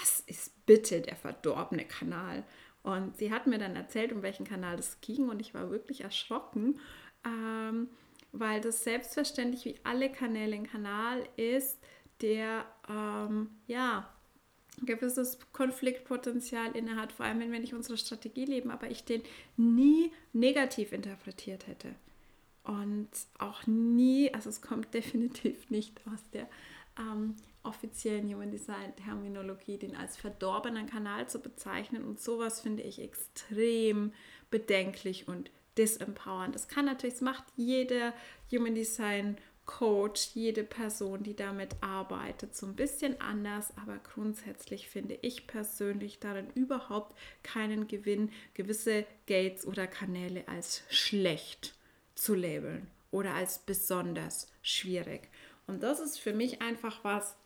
was 0.00 0.20
ist 0.20 0.64
bitte 0.64 1.02
der 1.02 1.16
verdorbene 1.16 1.84
Kanal? 1.84 2.44
Und 2.82 3.18
sie 3.18 3.30
hat 3.30 3.46
mir 3.46 3.58
dann 3.58 3.76
erzählt, 3.76 4.10
um 4.10 4.22
welchen 4.22 4.46
Kanal 4.46 4.78
es 4.78 5.02
ging 5.02 5.28
und 5.28 5.38
ich 5.38 5.52
war 5.52 5.70
wirklich 5.70 6.00
erschrocken. 6.00 6.80
Ähm, 7.26 7.88
weil 8.32 8.60
das 8.60 8.82
selbstverständlich 8.82 9.64
wie 9.64 9.80
alle 9.84 10.10
Kanäle 10.10 10.56
ein 10.56 10.66
Kanal 10.66 11.22
ist, 11.36 11.78
der 12.20 12.64
ähm, 12.88 13.50
ja 13.66 14.08
gewisses 14.80 15.38
Konfliktpotenzial 15.52 16.74
innehat, 16.76 17.12
vor 17.12 17.26
allem 17.26 17.40
wenn 17.40 17.52
wir 17.52 17.60
nicht 17.60 17.74
unsere 17.74 17.98
Strategie 17.98 18.46
leben, 18.46 18.70
aber 18.70 18.90
ich 18.90 19.04
den 19.04 19.22
nie 19.56 20.10
negativ 20.32 20.92
interpretiert 20.92 21.66
hätte. 21.66 21.94
Und 22.64 23.08
auch 23.38 23.66
nie, 23.66 24.32
also 24.32 24.48
es 24.48 24.62
kommt 24.62 24.94
definitiv 24.94 25.68
nicht 25.70 26.00
aus 26.06 26.20
der 26.32 26.48
ähm, 26.98 27.36
offiziellen 27.62 28.32
Human 28.32 28.50
Design 28.50 28.94
Terminologie, 28.96 29.78
den 29.78 29.96
als 29.96 30.16
verdorbenen 30.16 30.86
Kanal 30.86 31.28
zu 31.28 31.40
bezeichnen. 31.40 32.04
Und 32.04 32.20
sowas 32.20 32.60
finde 32.60 32.82
ich 32.82 33.00
extrem 33.00 34.12
bedenklich 34.50 35.28
und 35.28 35.50
disempowern. 35.78 36.52
Das 36.52 36.68
kann 36.68 36.84
natürlich, 36.84 37.14
das 37.14 37.22
macht 37.22 37.44
jeder 37.56 38.12
Human 38.50 38.74
Design 38.74 39.36
Coach, 39.64 40.30
jede 40.34 40.64
Person, 40.64 41.22
die 41.22 41.36
damit 41.36 41.76
arbeitet, 41.80 42.56
so 42.56 42.66
ein 42.66 42.74
bisschen 42.74 43.20
anders, 43.20 43.72
aber 43.76 43.98
grundsätzlich 43.98 44.88
finde 44.88 45.18
ich 45.22 45.46
persönlich 45.46 46.18
darin 46.18 46.48
überhaupt 46.54 47.16
keinen 47.42 47.86
Gewinn, 47.86 48.32
gewisse 48.54 49.06
Gates 49.26 49.64
oder 49.66 49.86
Kanäle 49.86 50.46
als 50.48 50.82
schlecht 50.90 51.74
zu 52.16 52.34
labeln 52.34 52.88
oder 53.12 53.34
als 53.34 53.60
besonders 53.60 54.48
schwierig. 54.62 55.28
Und 55.66 55.82
das 55.82 56.00
ist 56.00 56.18
für 56.18 56.32
mich 56.32 56.60
einfach 56.60 57.04
was, 57.04 57.36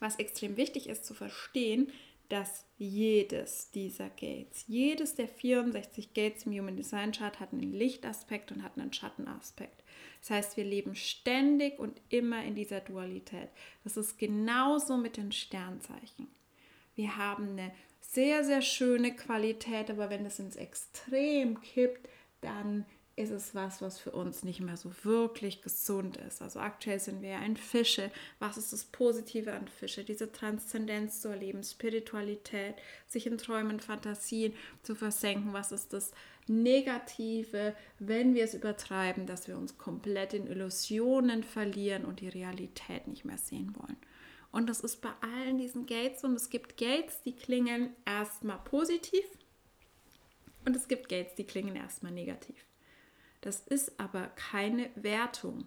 was 0.00 0.16
extrem 0.16 0.56
wichtig 0.56 0.88
ist 0.88 1.06
zu 1.06 1.14
verstehen, 1.14 1.90
dass 2.30 2.64
jedes 2.78 3.70
dieser 3.72 4.08
Gates, 4.08 4.64
jedes 4.66 5.16
der 5.16 5.28
64 5.28 6.14
Gates 6.14 6.46
im 6.46 6.52
Human 6.52 6.76
Design 6.76 7.12
Chart 7.12 7.38
hat 7.40 7.52
einen 7.52 7.72
Lichtaspekt 7.72 8.52
und 8.52 8.62
hat 8.62 8.78
einen 8.78 8.92
Schattenaspekt. 8.92 9.82
Das 10.20 10.30
heißt, 10.30 10.56
wir 10.56 10.64
leben 10.64 10.94
ständig 10.94 11.78
und 11.78 12.00
immer 12.08 12.42
in 12.44 12.54
dieser 12.54 12.80
Dualität. 12.80 13.48
Das 13.84 13.96
ist 13.96 14.18
genauso 14.18 14.96
mit 14.96 15.16
den 15.16 15.32
Sternzeichen. 15.32 16.28
Wir 16.94 17.16
haben 17.16 17.50
eine 17.50 17.72
sehr, 18.00 18.44
sehr 18.44 18.62
schöne 18.62 19.14
Qualität, 19.14 19.90
aber 19.90 20.08
wenn 20.08 20.24
es 20.24 20.38
ins 20.38 20.56
Extrem 20.56 21.60
kippt, 21.60 22.08
dann 22.40 22.86
ist 23.20 23.30
es 23.30 23.54
was, 23.54 23.80
was 23.80 23.98
für 23.98 24.10
uns 24.10 24.42
nicht 24.42 24.60
mehr 24.60 24.76
so 24.76 24.90
wirklich 25.02 25.62
gesund 25.62 26.16
ist. 26.16 26.42
Also 26.42 26.60
aktuell 26.60 26.98
sind 26.98 27.22
wir 27.22 27.30
ja 27.30 27.42
in 27.42 27.56
Fische. 27.56 28.10
Was 28.38 28.56
ist 28.56 28.72
das 28.72 28.84
Positive 28.84 29.52
an 29.52 29.68
Fische? 29.68 30.02
Diese 30.02 30.32
Transzendenz 30.32 31.20
zu 31.20 31.28
erleben, 31.28 31.62
Spiritualität, 31.62 32.74
sich 33.06 33.26
in 33.26 33.38
Träumen, 33.38 33.80
Fantasien 33.80 34.54
zu 34.82 34.94
versenken. 34.94 35.52
Was 35.52 35.72
ist 35.72 35.92
das 35.92 36.12
Negative, 36.46 37.76
wenn 37.98 38.34
wir 38.34 38.44
es 38.44 38.54
übertreiben, 38.54 39.26
dass 39.26 39.46
wir 39.46 39.56
uns 39.56 39.78
komplett 39.78 40.34
in 40.34 40.46
Illusionen 40.46 41.44
verlieren 41.44 42.04
und 42.04 42.20
die 42.20 42.28
Realität 42.28 43.06
nicht 43.06 43.24
mehr 43.24 43.38
sehen 43.38 43.76
wollen? 43.78 43.96
Und 44.52 44.68
das 44.68 44.80
ist 44.80 45.00
bei 45.00 45.12
allen 45.20 45.58
diesen 45.58 45.86
Gates 45.86 46.24
und 46.24 46.34
es 46.34 46.50
gibt 46.50 46.76
Gates, 46.76 47.22
die 47.22 47.36
klingen 47.36 47.94
erstmal 48.04 48.58
positiv 48.58 49.24
und 50.64 50.74
es 50.76 50.88
gibt 50.88 51.08
Gates, 51.08 51.34
die 51.36 51.44
klingen 51.44 51.76
erstmal 51.76 52.12
negativ. 52.12 52.56
Das 53.40 53.60
ist 53.60 53.98
aber 53.98 54.26
keine 54.36 54.90
Wertung. 54.94 55.64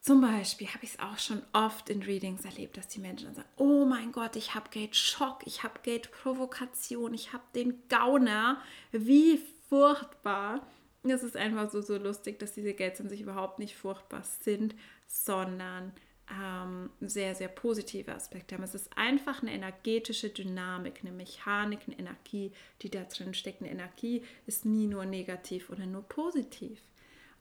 Zum 0.00 0.20
Beispiel 0.20 0.66
habe 0.66 0.84
ich 0.84 0.94
es 0.94 0.98
auch 0.98 1.18
schon 1.18 1.42
oft 1.52 1.88
in 1.88 2.02
Readings 2.02 2.44
erlebt, 2.44 2.76
dass 2.76 2.88
die 2.88 2.98
Menschen 2.98 3.26
dann 3.26 3.36
sagen, 3.36 3.48
oh 3.56 3.84
mein 3.84 4.10
Gott, 4.10 4.34
ich 4.34 4.54
habe 4.54 4.68
Gate 4.68 4.96
Schock, 4.96 5.42
ich 5.46 5.62
habe 5.62 5.78
Gate 5.84 6.10
Provokation, 6.10 7.14
ich 7.14 7.32
habe 7.32 7.44
den 7.54 7.86
Gauner, 7.88 8.60
wie 8.90 9.40
furchtbar. 9.68 10.66
Das 11.04 11.22
ist 11.22 11.36
einfach 11.36 11.70
so, 11.70 11.80
so 11.80 11.96
lustig, 11.98 12.40
dass 12.40 12.52
diese 12.52 12.74
Gates 12.74 13.00
an 13.00 13.08
sich 13.08 13.20
überhaupt 13.20 13.60
nicht 13.60 13.76
furchtbar 13.76 14.24
sind, 14.24 14.74
sondern 15.06 15.92
ähm, 16.40 16.90
sehr, 17.00 17.34
sehr 17.34 17.48
positive 17.48 18.14
Aspekte 18.14 18.54
haben. 18.54 18.62
Es 18.62 18.74
ist 18.74 18.90
einfach 18.96 19.42
eine 19.42 19.52
energetische 19.52 20.30
Dynamik, 20.30 21.00
eine 21.02 21.12
Mechanik, 21.12 21.80
eine 21.86 21.98
Energie, 21.98 22.52
die 22.80 22.90
da 22.90 23.02
drin 23.04 23.34
steckt. 23.34 23.60
Eine 23.60 23.70
Energie 23.70 24.22
ist 24.46 24.64
nie 24.64 24.86
nur 24.86 25.04
negativ 25.04 25.70
oder 25.70 25.86
nur 25.86 26.02
positiv. 26.02 26.80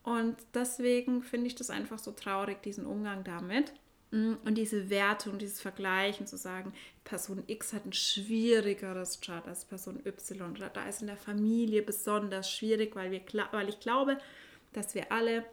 Und 0.03 0.35
deswegen 0.53 1.21
finde 1.23 1.47
ich 1.47 1.55
das 1.55 1.69
einfach 1.69 1.99
so 1.99 2.11
traurig, 2.11 2.61
diesen 2.63 2.85
Umgang 2.85 3.23
damit. 3.23 3.71
Mm, 4.11 4.33
und 4.43 4.55
diese 4.55 4.89
Wertung, 4.89 5.37
dieses 5.37 5.61
Vergleichen 5.61 6.27
zu 6.27 6.37
sagen, 6.37 6.73
Person 7.03 7.43
X 7.47 7.73
hat 7.73 7.85
ein 7.85 7.93
schwierigeres 7.93 9.21
Chart 9.21 9.47
als 9.47 9.65
Person 9.65 10.01
Y 10.05 10.51
oder 10.51 10.69
da 10.69 10.87
ist 10.87 11.01
in 11.01 11.07
der 11.07 11.17
Familie 11.17 11.81
besonders 11.81 12.51
schwierig, 12.51 12.95
weil, 12.95 13.11
wir, 13.11 13.21
weil 13.51 13.69
ich 13.69 13.79
glaube, 13.79 14.17
dass 14.73 14.95
wir 14.95 15.11
alle 15.11 15.45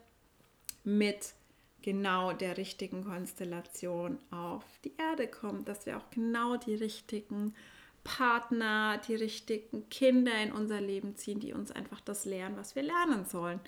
mit 0.83 1.35
genau 1.83 2.33
der 2.33 2.57
richtigen 2.57 3.05
Konstellation 3.05 4.19
auf 4.31 4.65
die 4.85 4.95
Erde 4.97 5.29
kommen, 5.29 5.65
dass 5.65 5.87
wir 5.87 5.97
auch 5.97 6.11
genau 6.11 6.57
die 6.57 6.75
richtigen 6.75 7.55
Partner, 8.05 8.99
die 9.07 9.15
richtigen 9.15 9.89
Kinder 9.91 10.33
in 10.43 10.53
unser 10.53 10.81
Leben 10.81 11.17
ziehen, 11.17 11.41
die 11.41 11.53
uns 11.53 11.71
einfach 11.71 12.01
das 12.01 12.25
lernen, 12.25 12.57
was 12.57 12.75
wir 12.75 12.83
lernen 12.83 13.25
sollen. 13.25 13.61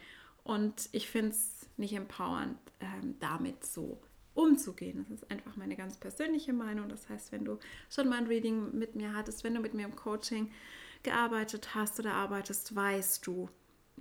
Und 0.44 0.88
ich 0.92 1.08
finde 1.08 1.30
es 1.30 1.68
nicht 1.76 1.92
empowernd, 1.92 2.58
ähm, 2.80 3.16
damit 3.20 3.64
so 3.64 4.00
umzugehen. 4.34 4.98
Das 4.98 5.10
ist 5.10 5.30
einfach 5.30 5.56
meine 5.56 5.76
ganz 5.76 5.96
persönliche 5.96 6.52
Meinung. 6.52 6.88
Das 6.88 7.08
heißt, 7.08 7.32
wenn 7.32 7.44
du 7.44 7.58
schon 7.90 8.08
mal 8.08 8.18
ein 8.18 8.26
Reading 8.26 8.76
mit 8.76 8.94
mir 8.94 9.14
hattest, 9.14 9.44
wenn 9.44 9.54
du 9.54 9.60
mit 9.60 9.74
mir 9.74 9.84
im 9.84 9.96
Coaching 9.96 10.50
gearbeitet 11.02 11.74
hast 11.74 11.98
oder 11.98 12.14
arbeitest, 12.14 12.74
weißt 12.74 13.26
du, 13.26 13.48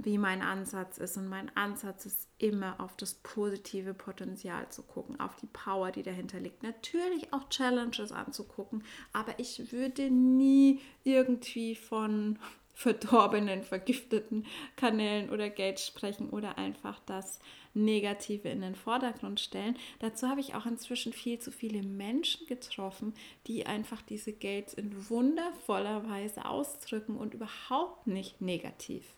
wie 0.01 0.17
mein 0.17 0.41
Ansatz 0.41 0.97
ist. 0.97 1.17
Und 1.17 1.27
mein 1.27 1.55
Ansatz 1.55 2.05
ist 2.05 2.27
immer 2.37 2.79
auf 2.79 2.95
das 2.95 3.15
positive 3.15 3.93
Potenzial 3.93 4.69
zu 4.69 4.81
gucken, 4.83 5.19
auf 5.19 5.35
die 5.35 5.47
Power, 5.47 5.91
die 5.91 6.03
dahinter 6.03 6.39
liegt. 6.39 6.63
Natürlich 6.63 7.33
auch 7.33 7.49
Challenges 7.49 8.11
anzugucken, 8.11 8.83
aber 9.13 9.37
ich 9.37 9.71
würde 9.71 10.09
nie 10.09 10.79
irgendwie 11.03 11.75
von 11.75 12.39
verdorbenen, 12.73 13.63
vergifteten 13.63 14.45
Kanälen 14.77 15.29
oder 15.29 15.49
Gates 15.49 15.85
sprechen 15.85 16.29
oder 16.29 16.57
einfach 16.57 17.01
das 17.05 17.39
Negative 17.73 18.47
in 18.47 18.61
den 18.61 18.75
Vordergrund 18.75 19.41
stellen. 19.41 19.77
Dazu 19.99 20.29
habe 20.29 20.39
ich 20.39 20.55
auch 20.55 20.65
inzwischen 20.65 21.11
viel 21.11 21.39
zu 21.39 21.51
viele 21.51 21.83
Menschen 21.83 22.47
getroffen, 22.47 23.13
die 23.47 23.65
einfach 23.65 24.01
diese 24.01 24.31
Gates 24.31 24.73
in 24.73 25.09
wundervoller 25.09 26.09
Weise 26.09 26.45
ausdrücken 26.45 27.17
und 27.17 27.33
überhaupt 27.33 28.07
nicht 28.07 28.39
negativ. 28.39 29.13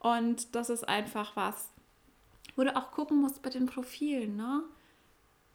Und 0.00 0.54
das 0.54 0.70
ist 0.70 0.88
einfach 0.88 1.36
was, 1.36 1.70
wo 2.56 2.64
du 2.64 2.74
auch 2.74 2.90
gucken 2.90 3.20
musst 3.20 3.42
bei 3.42 3.50
den 3.50 3.66
Profilen, 3.66 4.36
ne? 4.36 4.64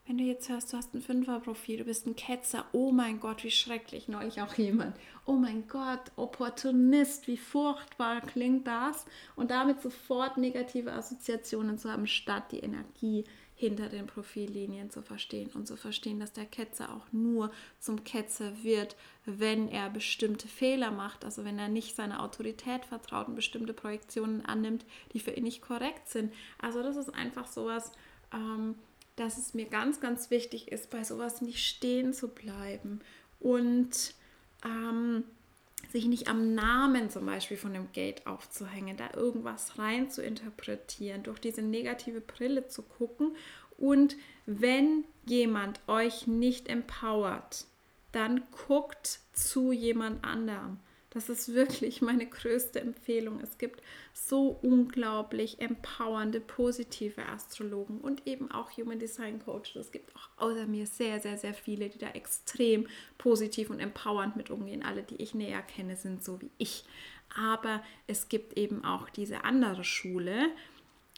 Wenn 0.08 0.20
du 0.20 0.24
jetzt 0.24 0.50
hörst, 0.50 0.72
du 0.72 0.78
hast 0.78 0.94
ein 0.94 1.02
Fünferprofil, 1.02 1.78
du 1.78 1.86
bist 1.86 2.06
ein 2.06 2.16
Ketzer, 2.16 2.66
oh 2.74 2.92
mein 2.92 3.20
Gott, 3.20 3.44
wie 3.44 3.50
schrecklich, 3.50 4.08
neulich 4.08 4.40
auch 4.40 4.54
jemand. 4.54 4.96
Oh 5.26 5.34
mein 5.34 5.68
Gott, 5.68 6.12
Opportunist, 6.16 7.28
wie 7.28 7.38
furchtbar 7.38 8.22
klingt 8.22 8.68
das? 8.68 9.08
Und 9.36 9.50
damit 9.50 9.82
sofort 9.82 10.38
negative 10.38 10.94
Assoziationen 10.94 11.80
zu 11.80 11.92
haben, 11.92 12.06
statt 12.06 12.52
die 12.52 12.60
Energie 12.60 13.24
hinter 13.56 13.88
den 13.88 14.06
Profillinien 14.06 14.90
zu 14.90 15.02
verstehen 15.02 15.50
und 15.54 15.66
zu 15.66 15.78
verstehen, 15.78 16.20
dass 16.20 16.34
der 16.34 16.46
Ketzer 16.46 16.94
auch 16.94 17.12
nur 17.14 17.52
zum 17.80 18.04
Ketzer 18.04 18.52
wird, 18.64 18.98
wenn 19.26 19.70
er 19.70 19.90
bestimmte 19.90 20.48
Fehler 20.48 20.92
macht, 20.92 21.24
also 21.24 21.46
wenn 21.46 21.58
er 21.58 21.70
nicht 21.70 21.96
seiner 21.96 22.22
Autorität 22.22 22.86
vertraut 22.86 23.30
und 23.30 23.36
bestimmte 23.36 23.74
Projektionen 23.74 24.46
annimmt, 24.46 24.86
die 25.14 25.22
für 25.22 25.32
ihn 25.32 25.44
nicht 25.44 25.62
korrekt 25.62 26.10
sind. 26.10 26.34
Also 26.62 26.84
das 26.84 26.98
ist 26.98 27.14
einfach 27.14 27.48
sowas, 27.48 27.92
ähm, 28.34 28.76
dass 29.16 29.38
es 29.38 29.54
mir 29.54 29.66
ganz, 29.66 30.02
ganz 30.02 30.30
wichtig 30.30 30.68
ist, 30.68 30.90
bei 30.90 31.06
sowas 31.06 31.42
nicht 31.42 31.66
stehen 31.66 32.14
zu 32.14 32.28
bleiben 32.28 33.00
und 33.40 34.16
ähm, 34.66 35.24
sich 35.92 36.06
nicht 36.06 36.28
am 36.28 36.54
Namen 36.54 37.10
zum 37.10 37.26
Beispiel 37.26 37.58
von 37.58 37.74
dem 37.74 37.92
Gate 37.92 38.26
aufzuhängen, 38.28 38.98
da 38.98 39.10
irgendwas 39.16 39.78
rein 39.78 40.10
zu 40.10 40.22
interpretieren, 40.22 41.24
durch 41.24 41.40
diese 41.40 41.62
negative 41.62 42.22
Brille 42.22 42.68
zu 42.68 42.82
gucken. 42.84 43.36
Und 43.78 44.16
wenn 44.46 45.04
jemand 45.26 45.80
euch 45.88 46.28
nicht 46.28 46.70
empowert, 46.70 47.66
dann 48.12 48.44
guckt 48.68 49.20
zu 49.34 49.72
jemand 49.72 50.24
anderem. 50.24 50.80
Das 51.16 51.30
ist 51.30 51.54
wirklich 51.54 52.02
meine 52.02 52.26
größte 52.26 52.82
Empfehlung. 52.82 53.40
Es 53.40 53.58
gibt 53.58 53.82
so 54.12 54.60
unglaublich 54.62 55.62
empowernde, 55.62 56.42
positive 56.42 57.26
Astrologen 57.26 58.02
und 58.02 58.28
eben 58.28 58.52
auch 58.52 58.70
Human 58.72 59.00
Design 59.00 59.40
Coaches. 59.40 59.78
Es 59.78 59.92
gibt 59.94 60.14
auch 60.14 60.28
außer 60.36 60.68
mir 60.68 60.86
sehr, 60.86 61.22
sehr, 61.22 61.38
sehr 61.38 61.54
viele, 61.54 61.88
die 61.88 62.00
da 62.00 62.10
extrem 62.10 62.88
positiv 63.18 63.70
und 63.70 63.80
empowernd 63.80 64.36
mit 64.36 64.52
umgehen. 64.52 64.84
Alle, 64.84 65.04
die 65.04 65.16
ich 65.16 65.34
näher 65.34 65.62
kenne, 65.62 65.96
sind 65.96 66.22
so 66.22 66.42
wie 66.42 66.52
ich. 66.58 66.84
Aber 67.34 67.82
es 68.08 68.28
gibt 68.28 68.58
eben 68.58 68.84
auch 68.84 69.10
diese 69.10 69.46
andere 69.46 69.86
Schule. 69.86 70.50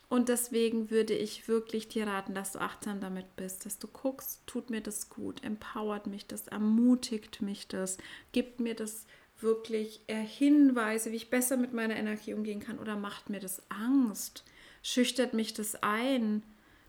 Und 0.10 0.29
deswegen 0.29 0.91
würde 0.91 1.15
ich 1.15 1.47
wirklich 1.47 1.88
dir 1.88 2.05
raten, 2.05 2.36
dass 2.36 2.51
du 2.51 2.60
achtsam 2.60 2.99
damit 3.01 3.36
bist, 3.36 3.65
dass 3.65 3.79
du 3.79 3.88
guckst, 3.88 4.45
tut 4.45 4.69
mir 4.69 4.81
das 4.81 5.10
gut, 5.10 5.43
empowert 5.43 6.05
mich 6.05 6.27
das, 6.27 6.47
ermutigt 6.47 7.41
mich 7.41 7.67
das, 7.67 7.97
gibt 8.31 8.60
mir 8.60 8.75
das 8.75 9.07
wirklich 9.39 10.02
Hinweise, 10.08 11.12
wie 11.12 11.17
ich 11.17 11.30
besser 11.30 11.58
mit 11.58 11.73
meiner 11.73 11.95
Energie 11.95 12.34
umgehen 12.34 12.60
kann? 12.60 12.80
Oder 12.80 12.95
macht 12.95 13.30
mir 13.30 13.39
das 13.39 13.62
Angst? 13.69 14.43
Schüchtert 14.84 15.34
mich 15.34 15.54
das 15.54 15.82
ein? 15.84 16.43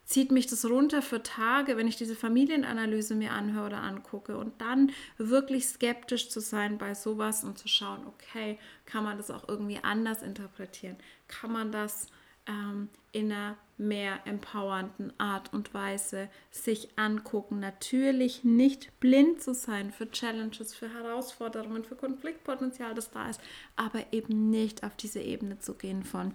Zieht 0.04 0.32
mich 0.32 0.46
das 0.46 0.64
runter 0.64 1.02
für 1.02 1.22
Tage, 1.22 1.76
wenn 1.76 1.86
ich 1.86 1.96
diese 1.96 2.16
Familienanalyse 2.16 3.14
mir 3.14 3.32
anhöre 3.32 3.66
oder 3.66 3.82
angucke? 3.82 4.38
Und 4.38 4.58
dann 4.60 4.90
wirklich 5.18 5.66
skeptisch 5.66 6.30
zu 6.30 6.40
sein 6.40 6.78
bei 6.78 6.94
sowas 6.94 7.44
und 7.44 7.58
zu 7.58 7.68
schauen, 7.68 8.06
okay, 8.06 8.58
kann 8.86 9.04
man 9.04 9.18
das 9.18 9.30
auch 9.30 9.46
irgendwie 9.48 9.80
anders 9.82 10.22
interpretieren? 10.22 10.96
Kann 11.26 11.52
man 11.52 11.72
das 11.72 12.06
ähm, 12.46 12.88
in 13.12 13.30
einer 13.30 13.58
mehr 13.78 14.20
empowernden 14.26 15.12
Art 15.18 15.52
und 15.52 15.72
Weise 15.72 16.28
sich 16.50 16.88
angucken. 16.96 17.60
Natürlich 17.60 18.44
nicht 18.44 18.98
blind 19.00 19.40
zu 19.40 19.54
sein 19.54 19.92
für 19.92 20.10
Challenges, 20.10 20.74
für 20.74 20.92
Herausforderungen, 20.92 21.84
für 21.84 21.96
Konfliktpotenzial, 21.96 22.94
das 22.94 23.10
da 23.10 23.30
ist, 23.30 23.40
aber 23.76 24.04
eben 24.12 24.50
nicht 24.50 24.84
auf 24.84 24.96
diese 24.96 25.20
Ebene 25.20 25.58
zu 25.58 25.74
gehen 25.74 26.02
von, 26.02 26.34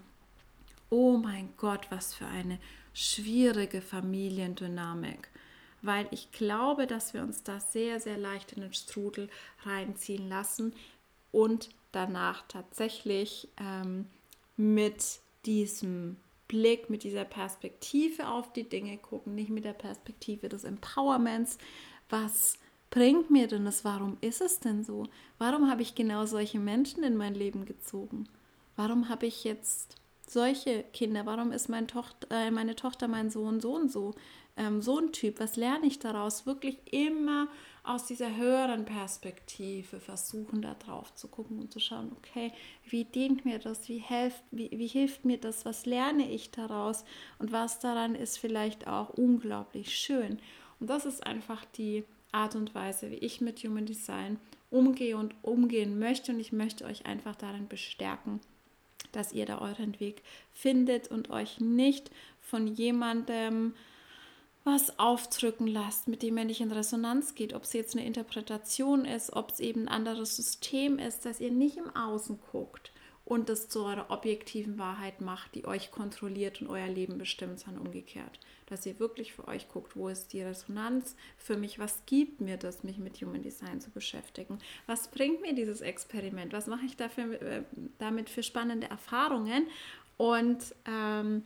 oh 0.89 1.17
mein 1.17 1.49
Gott, 1.57 1.87
was 1.89 2.13
für 2.13 2.27
eine 2.27 2.59
schwierige 2.93 3.81
Familiendynamik. 3.81 5.29
Weil 5.81 6.07
ich 6.11 6.31
glaube, 6.31 6.87
dass 6.87 7.13
wir 7.13 7.23
uns 7.23 7.43
da 7.43 7.59
sehr, 7.59 7.99
sehr 7.99 8.17
leicht 8.17 8.53
in 8.53 8.61
den 8.61 8.73
Strudel 8.73 9.29
reinziehen 9.65 10.29
lassen 10.29 10.73
und 11.31 11.69
danach 11.91 12.45
tatsächlich 12.47 13.49
ähm, 13.59 14.07
mit 14.55 15.19
diesem 15.45 16.17
Blick, 16.53 16.87
mit 16.87 17.01
dieser 17.01 17.25
Perspektive 17.25 18.27
auf 18.27 18.53
die 18.53 18.69
Dinge 18.69 18.99
gucken, 18.99 19.33
nicht 19.33 19.49
mit 19.49 19.65
der 19.65 19.73
Perspektive 19.73 20.49
des 20.49 20.63
Empowerments. 20.63 21.57
Was 22.09 22.59
bringt 22.91 23.31
mir 23.31 23.47
denn 23.47 23.65
das? 23.65 23.83
Warum 23.83 24.17
ist 24.21 24.39
es 24.39 24.59
denn 24.59 24.83
so? 24.83 25.07
Warum 25.39 25.67
habe 25.67 25.81
ich 25.81 25.95
genau 25.95 26.27
solche 26.27 26.59
Menschen 26.59 27.03
in 27.03 27.17
mein 27.17 27.33
Leben 27.33 27.65
gezogen? 27.65 28.29
Warum 28.75 29.09
habe 29.09 29.25
ich 29.25 29.43
jetzt 29.43 29.95
solche 30.27 30.83
Kinder? 30.93 31.25
Warum 31.25 31.51
ist 31.51 31.69
mein 31.69 31.87
Tochter, 31.87 32.27
äh, 32.29 32.51
meine 32.51 32.75
Tochter 32.75 33.07
mein 33.07 33.31
Sohn 33.31 33.59
so 33.59 33.73
und 33.73 33.91
so? 33.91 34.13
Ähm, 34.55 34.81
so 34.81 34.99
ein 34.99 35.11
Typ, 35.11 35.39
was 35.39 35.55
lerne 35.55 35.87
ich 35.87 35.99
daraus? 35.99 36.45
Wirklich 36.45 36.77
immer 36.91 37.47
aus 37.83 38.05
dieser 38.05 38.35
höheren 38.35 38.85
Perspektive 38.85 39.99
versuchen, 39.99 40.61
da 40.61 40.73
drauf 40.75 41.13
zu 41.15 41.27
gucken 41.27 41.59
und 41.59 41.71
zu 41.71 41.79
schauen, 41.79 42.11
okay, 42.17 42.53
wie 42.85 43.03
dient 43.03 43.43
mir 43.43 43.59
das, 43.59 43.89
wie 43.89 43.97
hilft, 43.97 44.43
wie, 44.51 44.71
wie 44.71 44.87
hilft 44.87 45.25
mir 45.25 45.37
das, 45.37 45.65
was 45.65 45.85
lerne 45.85 46.31
ich 46.31 46.51
daraus 46.51 47.03
und 47.39 47.51
was 47.51 47.79
daran 47.79 48.15
ist 48.15 48.37
vielleicht 48.37 48.87
auch 48.87 49.09
unglaublich 49.09 49.97
schön. 49.97 50.39
Und 50.79 50.89
das 50.89 51.05
ist 51.05 51.25
einfach 51.25 51.65
die 51.65 52.05
Art 52.31 52.55
und 52.55 52.73
Weise, 52.73 53.11
wie 53.11 53.17
ich 53.17 53.41
mit 53.41 53.59
Human 53.63 53.85
Design 53.85 54.39
umgehe 54.69 55.17
und 55.17 55.35
umgehen 55.41 55.99
möchte. 55.99 56.31
Und 56.31 56.39
ich 56.39 56.51
möchte 56.51 56.85
euch 56.85 57.05
einfach 57.05 57.35
darin 57.35 57.67
bestärken, 57.67 58.39
dass 59.11 59.33
ihr 59.33 59.45
da 59.45 59.59
euren 59.59 59.99
Weg 59.99 60.23
findet 60.51 61.09
und 61.09 61.29
euch 61.29 61.59
nicht 61.59 62.11
von 62.39 62.67
jemandem 62.67 63.73
was 64.63 64.97
aufdrücken 64.97 65.67
lasst, 65.67 66.07
mit 66.07 66.23
dem 66.23 66.37
ihr 66.37 66.45
nicht 66.45 66.61
in 66.61 66.71
Resonanz 66.71 67.35
geht, 67.35 67.53
ob 67.53 67.63
es 67.63 67.73
jetzt 67.73 67.95
eine 67.95 68.05
Interpretation 68.05 69.05
ist, 69.05 69.33
ob 69.33 69.51
es 69.51 69.59
eben 69.59 69.83
ein 69.83 69.87
anderes 69.89 70.35
System 70.35 70.99
ist, 70.99 71.25
dass 71.25 71.41
ihr 71.41 71.51
nicht 71.51 71.77
im 71.77 71.93
Außen 71.95 72.39
guckt 72.51 72.91
und 73.25 73.49
das 73.49 73.69
zu 73.69 73.83
eurer 73.83 74.09
objektiven 74.09 74.77
Wahrheit 74.77 75.21
macht, 75.21 75.55
die 75.55 75.65
euch 75.65 75.91
kontrolliert 75.91 76.61
und 76.61 76.67
euer 76.67 76.87
Leben 76.87 77.17
bestimmt, 77.17 77.59
sondern 77.59 77.85
umgekehrt. 77.87 78.39
Dass 78.67 78.85
ihr 78.85 78.99
wirklich 78.99 79.33
für 79.33 79.47
euch 79.47 79.69
guckt, 79.69 79.95
wo 79.95 80.09
ist 80.09 80.33
die 80.33 80.41
Resonanz? 80.41 81.15
Für 81.37 81.55
mich, 81.55 81.79
was 81.79 82.05
gibt 82.05 82.41
mir 82.41 82.57
das, 82.57 82.83
mich 82.83 82.97
mit 82.97 83.21
Human 83.21 83.41
Design 83.41 83.79
zu 83.79 83.91
beschäftigen, 83.91 84.59
was 84.87 85.09
bringt 85.09 85.41
mir 85.41 85.53
dieses 85.53 85.81
Experiment, 85.81 86.51
was 86.51 86.67
mache 86.67 86.85
ich 86.85 86.97
dafür, 86.97 87.41
äh, 87.41 87.63
damit 87.97 88.29
für 88.29 88.43
spannende 88.43 88.89
Erfahrungen? 88.89 89.67
Und 90.17 90.75
ähm, 90.85 91.43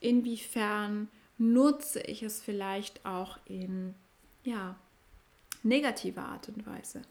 inwiefern 0.00 1.08
nutze 1.38 2.00
ich 2.00 2.22
es 2.22 2.40
vielleicht 2.40 3.04
auch 3.04 3.38
in 3.46 3.94
ja, 4.44 4.76
negativer 5.62 6.22
Art 6.22 6.48
und 6.48 6.66
Weise, 6.66 7.02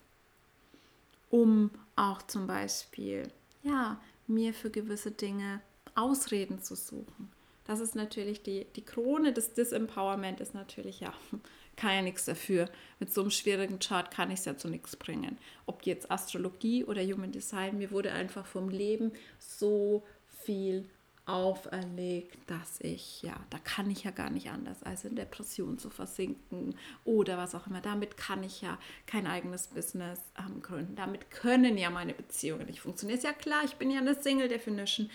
um 1.30 1.72
auch 1.96 2.22
zum 2.24 2.48
Beispiel 2.48 3.28
ja, 3.64 4.00
mir 4.28 4.54
für 4.54 4.70
gewisse 4.70 5.12
Dinge 5.12 5.62
Ausreden 5.96 6.62
zu 6.62 6.76
suchen. 6.76 7.32
Das 7.66 7.80
ist 7.80 7.96
natürlich 7.96 8.44
die, 8.44 8.66
die 8.76 8.84
Krone 8.84 9.34
des 9.34 9.54
Disempowerment, 9.54 10.40
ist 10.40 10.54
natürlich, 10.54 11.00
ja, 11.00 11.14
kann 11.76 11.96
ja 11.96 12.02
nichts 12.02 12.26
dafür. 12.26 12.70
Mit 13.00 13.14
so 13.14 13.22
einem 13.22 13.32
schwierigen 13.32 13.80
Chart 13.80 14.12
kann 14.12 14.32
ich 14.32 14.40
es 14.40 14.46
ja 14.46 14.56
zu 14.56 14.70
nichts 14.70 14.96
bringen. 14.96 15.38
Ob 15.66 15.84
jetzt 15.84 16.12
Astrologie 16.12 16.86
oder 16.86 17.02
Human 17.02 17.32
Design, 17.32 17.78
mir 17.78 17.92
wurde 17.92 18.12
einfach 18.12 18.46
vom 18.46 18.70
Leben 18.70 19.12
so 19.40 20.04
viel 20.44 20.88
auferlegt, 21.26 22.38
dass 22.50 22.80
ich, 22.82 23.22
ja, 23.24 23.36
da 23.50 23.58
kann 23.60 23.90
ich 23.90 24.04
ja 24.04 24.12
gar 24.12 24.30
nicht 24.30 24.50
anders, 24.50 24.84
als 24.84 25.06
in 25.06 25.16
Depression 25.16 25.78
zu 25.80 25.90
versinken 25.90 26.76
oder 27.04 27.38
was 27.38 27.56
auch 27.56 27.68
immer. 27.68 27.82
Damit 27.82 28.18
kann 28.18 28.44
ich 28.44 28.62
ja 28.62 28.78
kein 29.08 29.26
eigenes 29.26 29.68
Business 29.68 30.20
ähm, 30.38 30.62
gründen. 30.62 30.96
Damit 30.96 31.32
können 31.32 31.78
ja 31.78 31.90
meine 31.90 32.14
Beziehungen 32.14 32.68
nicht 32.68 32.82
funktionieren. 32.82 33.18
Ist 33.18 33.24
ja 33.24 33.34
klar, 33.34 33.64
ich 33.64 33.76
bin 33.76 33.90
ja 33.90 34.00
eine 34.00 34.22
Single 34.22 34.48
Definition, 34.48 35.10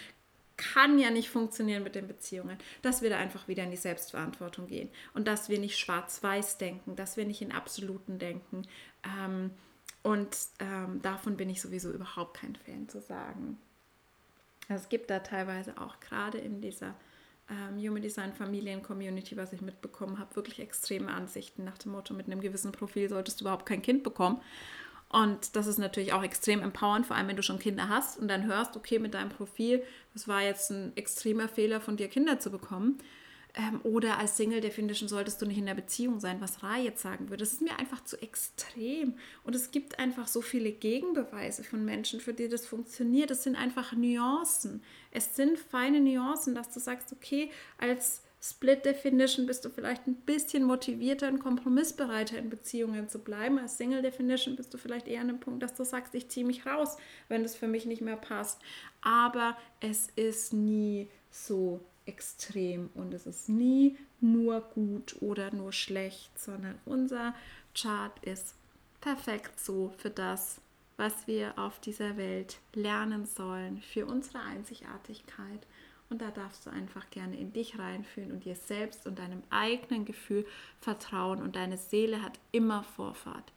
kann 0.56 0.98
ja 0.98 1.10
nicht 1.10 1.30
funktionieren 1.30 1.82
mit 1.82 1.94
den 1.94 2.06
Beziehungen, 2.06 2.58
dass 2.82 3.00
wir 3.00 3.08
da 3.08 3.16
einfach 3.16 3.48
wieder 3.48 3.64
in 3.64 3.70
die 3.70 3.76
Selbstverantwortung 3.78 4.66
gehen 4.66 4.90
und 5.14 5.26
dass 5.26 5.48
wir 5.48 5.58
nicht 5.58 5.78
schwarz-weiß 5.78 6.58
denken, 6.58 6.96
dass 6.96 7.16
wir 7.16 7.24
nicht 7.24 7.40
in 7.40 7.52
Absoluten 7.52 8.18
denken. 8.18 8.66
Ähm, 9.04 9.52
und 10.02 10.36
ähm, 10.58 11.00
davon 11.02 11.36
bin 11.36 11.48
ich 11.48 11.62
sowieso 11.62 11.90
überhaupt 11.90 12.38
kein 12.38 12.56
Fan 12.56 12.88
zu 12.88 13.00
sagen. 13.00 13.58
Es 14.76 14.88
gibt 14.88 15.10
da 15.10 15.18
teilweise 15.20 15.78
auch 15.78 16.00
gerade 16.00 16.38
in 16.38 16.60
dieser 16.60 16.94
ähm, 17.50 17.78
Human 17.78 18.02
Design 18.02 18.32
Familien 18.32 18.82
Community, 18.82 19.36
was 19.36 19.52
ich 19.52 19.60
mitbekommen 19.60 20.18
habe, 20.18 20.36
wirklich 20.36 20.60
extreme 20.60 21.10
Ansichten 21.12 21.64
nach 21.64 21.78
dem 21.78 21.92
Motto, 21.92 22.14
mit 22.14 22.26
einem 22.26 22.40
gewissen 22.40 22.72
Profil 22.72 23.08
solltest 23.08 23.40
du 23.40 23.44
überhaupt 23.44 23.66
kein 23.66 23.82
Kind 23.82 24.02
bekommen. 24.02 24.40
Und 25.08 25.56
das 25.56 25.66
ist 25.66 25.78
natürlich 25.78 26.12
auch 26.12 26.22
extrem 26.22 26.62
empowernd, 26.62 27.04
vor 27.04 27.16
allem 27.16 27.26
wenn 27.26 27.36
du 27.36 27.42
schon 27.42 27.58
Kinder 27.58 27.88
hast 27.88 28.16
und 28.16 28.28
dann 28.28 28.46
hörst, 28.46 28.76
okay, 28.76 29.00
mit 29.00 29.14
deinem 29.14 29.30
Profil, 29.30 29.82
das 30.12 30.28
war 30.28 30.40
jetzt 30.40 30.70
ein 30.70 30.96
extremer 30.96 31.48
Fehler 31.48 31.80
von 31.80 31.96
dir, 31.96 32.06
Kinder 32.06 32.38
zu 32.38 32.50
bekommen. 32.50 32.98
Ähm, 33.54 33.80
oder 33.82 34.18
als 34.18 34.36
Single 34.36 34.60
Definition 34.60 35.08
solltest 35.08 35.42
du 35.42 35.46
nicht 35.46 35.58
in 35.58 35.66
der 35.66 35.74
Beziehung 35.74 36.20
sein, 36.20 36.40
was 36.40 36.62
Ra 36.62 36.78
jetzt 36.78 37.02
sagen 37.02 37.28
würde. 37.28 37.42
Das 37.42 37.52
ist 37.52 37.62
mir 37.62 37.78
einfach 37.78 38.04
zu 38.04 38.20
extrem. 38.22 39.14
Und 39.44 39.54
es 39.54 39.70
gibt 39.70 39.98
einfach 39.98 40.28
so 40.28 40.40
viele 40.40 40.72
Gegenbeweise 40.72 41.64
von 41.64 41.84
Menschen, 41.84 42.20
für 42.20 42.32
die 42.32 42.48
das 42.48 42.66
funktioniert. 42.66 43.30
Das 43.30 43.42
sind 43.42 43.56
einfach 43.56 43.92
Nuancen. 43.92 44.82
Es 45.10 45.34
sind 45.36 45.58
feine 45.58 46.00
Nuancen, 46.00 46.54
dass 46.54 46.70
du 46.70 46.80
sagst, 46.80 47.12
okay, 47.12 47.50
als 47.78 48.22
Split 48.42 48.86
Definition 48.86 49.44
bist 49.44 49.66
du 49.66 49.68
vielleicht 49.68 50.06
ein 50.06 50.14
bisschen 50.14 50.64
motivierter 50.64 51.28
und 51.28 51.40
kompromissbereiter 51.40 52.38
in 52.38 52.48
Beziehungen 52.48 53.08
zu 53.08 53.18
bleiben. 53.18 53.58
Als 53.58 53.76
Single 53.76 54.00
Definition 54.00 54.56
bist 54.56 54.72
du 54.72 54.78
vielleicht 54.78 55.08
eher 55.08 55.20
an 55.20 55.28
dem 55.28 55.40
Punkt, 55.40 55.62
dass 55.62 55.74
du 55.74 55.84
sagst, 55.84 56.14
ich 56.14 56.28
ziehe 56.28 56.46
mich 56.46 56.64
raus, 56.64 56.96
wenn 57.28 57.44
es 57.44 57.54
für 57.54 57.68
mich 57.68 57.84
nicht 57.84 58.00
mehr 58.00 58.16
passt. 58.16 58.60
Aber 59.02 59.58
es 59.80 60.08
ist 60.16 60.54
nie 60.54 61.08
so 61.30 61.80
extrem 62.10 62.90
und 62.94 63.14
es 63.14 63.24
ist 63.24 63.48
nie 63.48 63.96
nur 64.20 64.60
gut 64.60 65.16
oder 65.20 65.54
nur 65.54 65.72
schlecht, 65.72 66.36
sondern 66.36 66.76
unser 66.84 67.34
Chart 67.72 68.12
ist 68.24 68.56
perfekt 69.00 69.60
so 69.60 69.94
für 69.96 70.10
das, 70.10 70.60
was 70.96 71.28
wir 71.28 71.56
auf 71.56 71.78
dieser 71.78 72.16
Welt 72.16 72.58
lernen 72.74 73.26
sollen, 73.26 73.80
für 73.80 74.06
unsere 74.06 74.40
Einzigartigkeit. 74.40 75.66
Und 76.10 76.20
da 76.20 76.32
darfst 76.32 76.66
du 76.66 76.70
einfach 76.70 77.08
gerne 77.10 77.38
in 77.38 77.52
dich 77.52 77.78
reinfühlen 77.78 78.32
und 78.32 78.44
dir 78.44 78.56
selbst 78.56 79.06
und 79.06 79.20
deinem 79.20 79.44
eigenen 79.48 80.04
Gefühl 80.04 80.44
vertrauen. 80.80 81.40
Und 81.40 81.54
deine 81.54 81.78
Seele 81.78 82.20
hat 82.22 82.40
immer 82.50 82.82
Vorfahrt. 82.82 83.52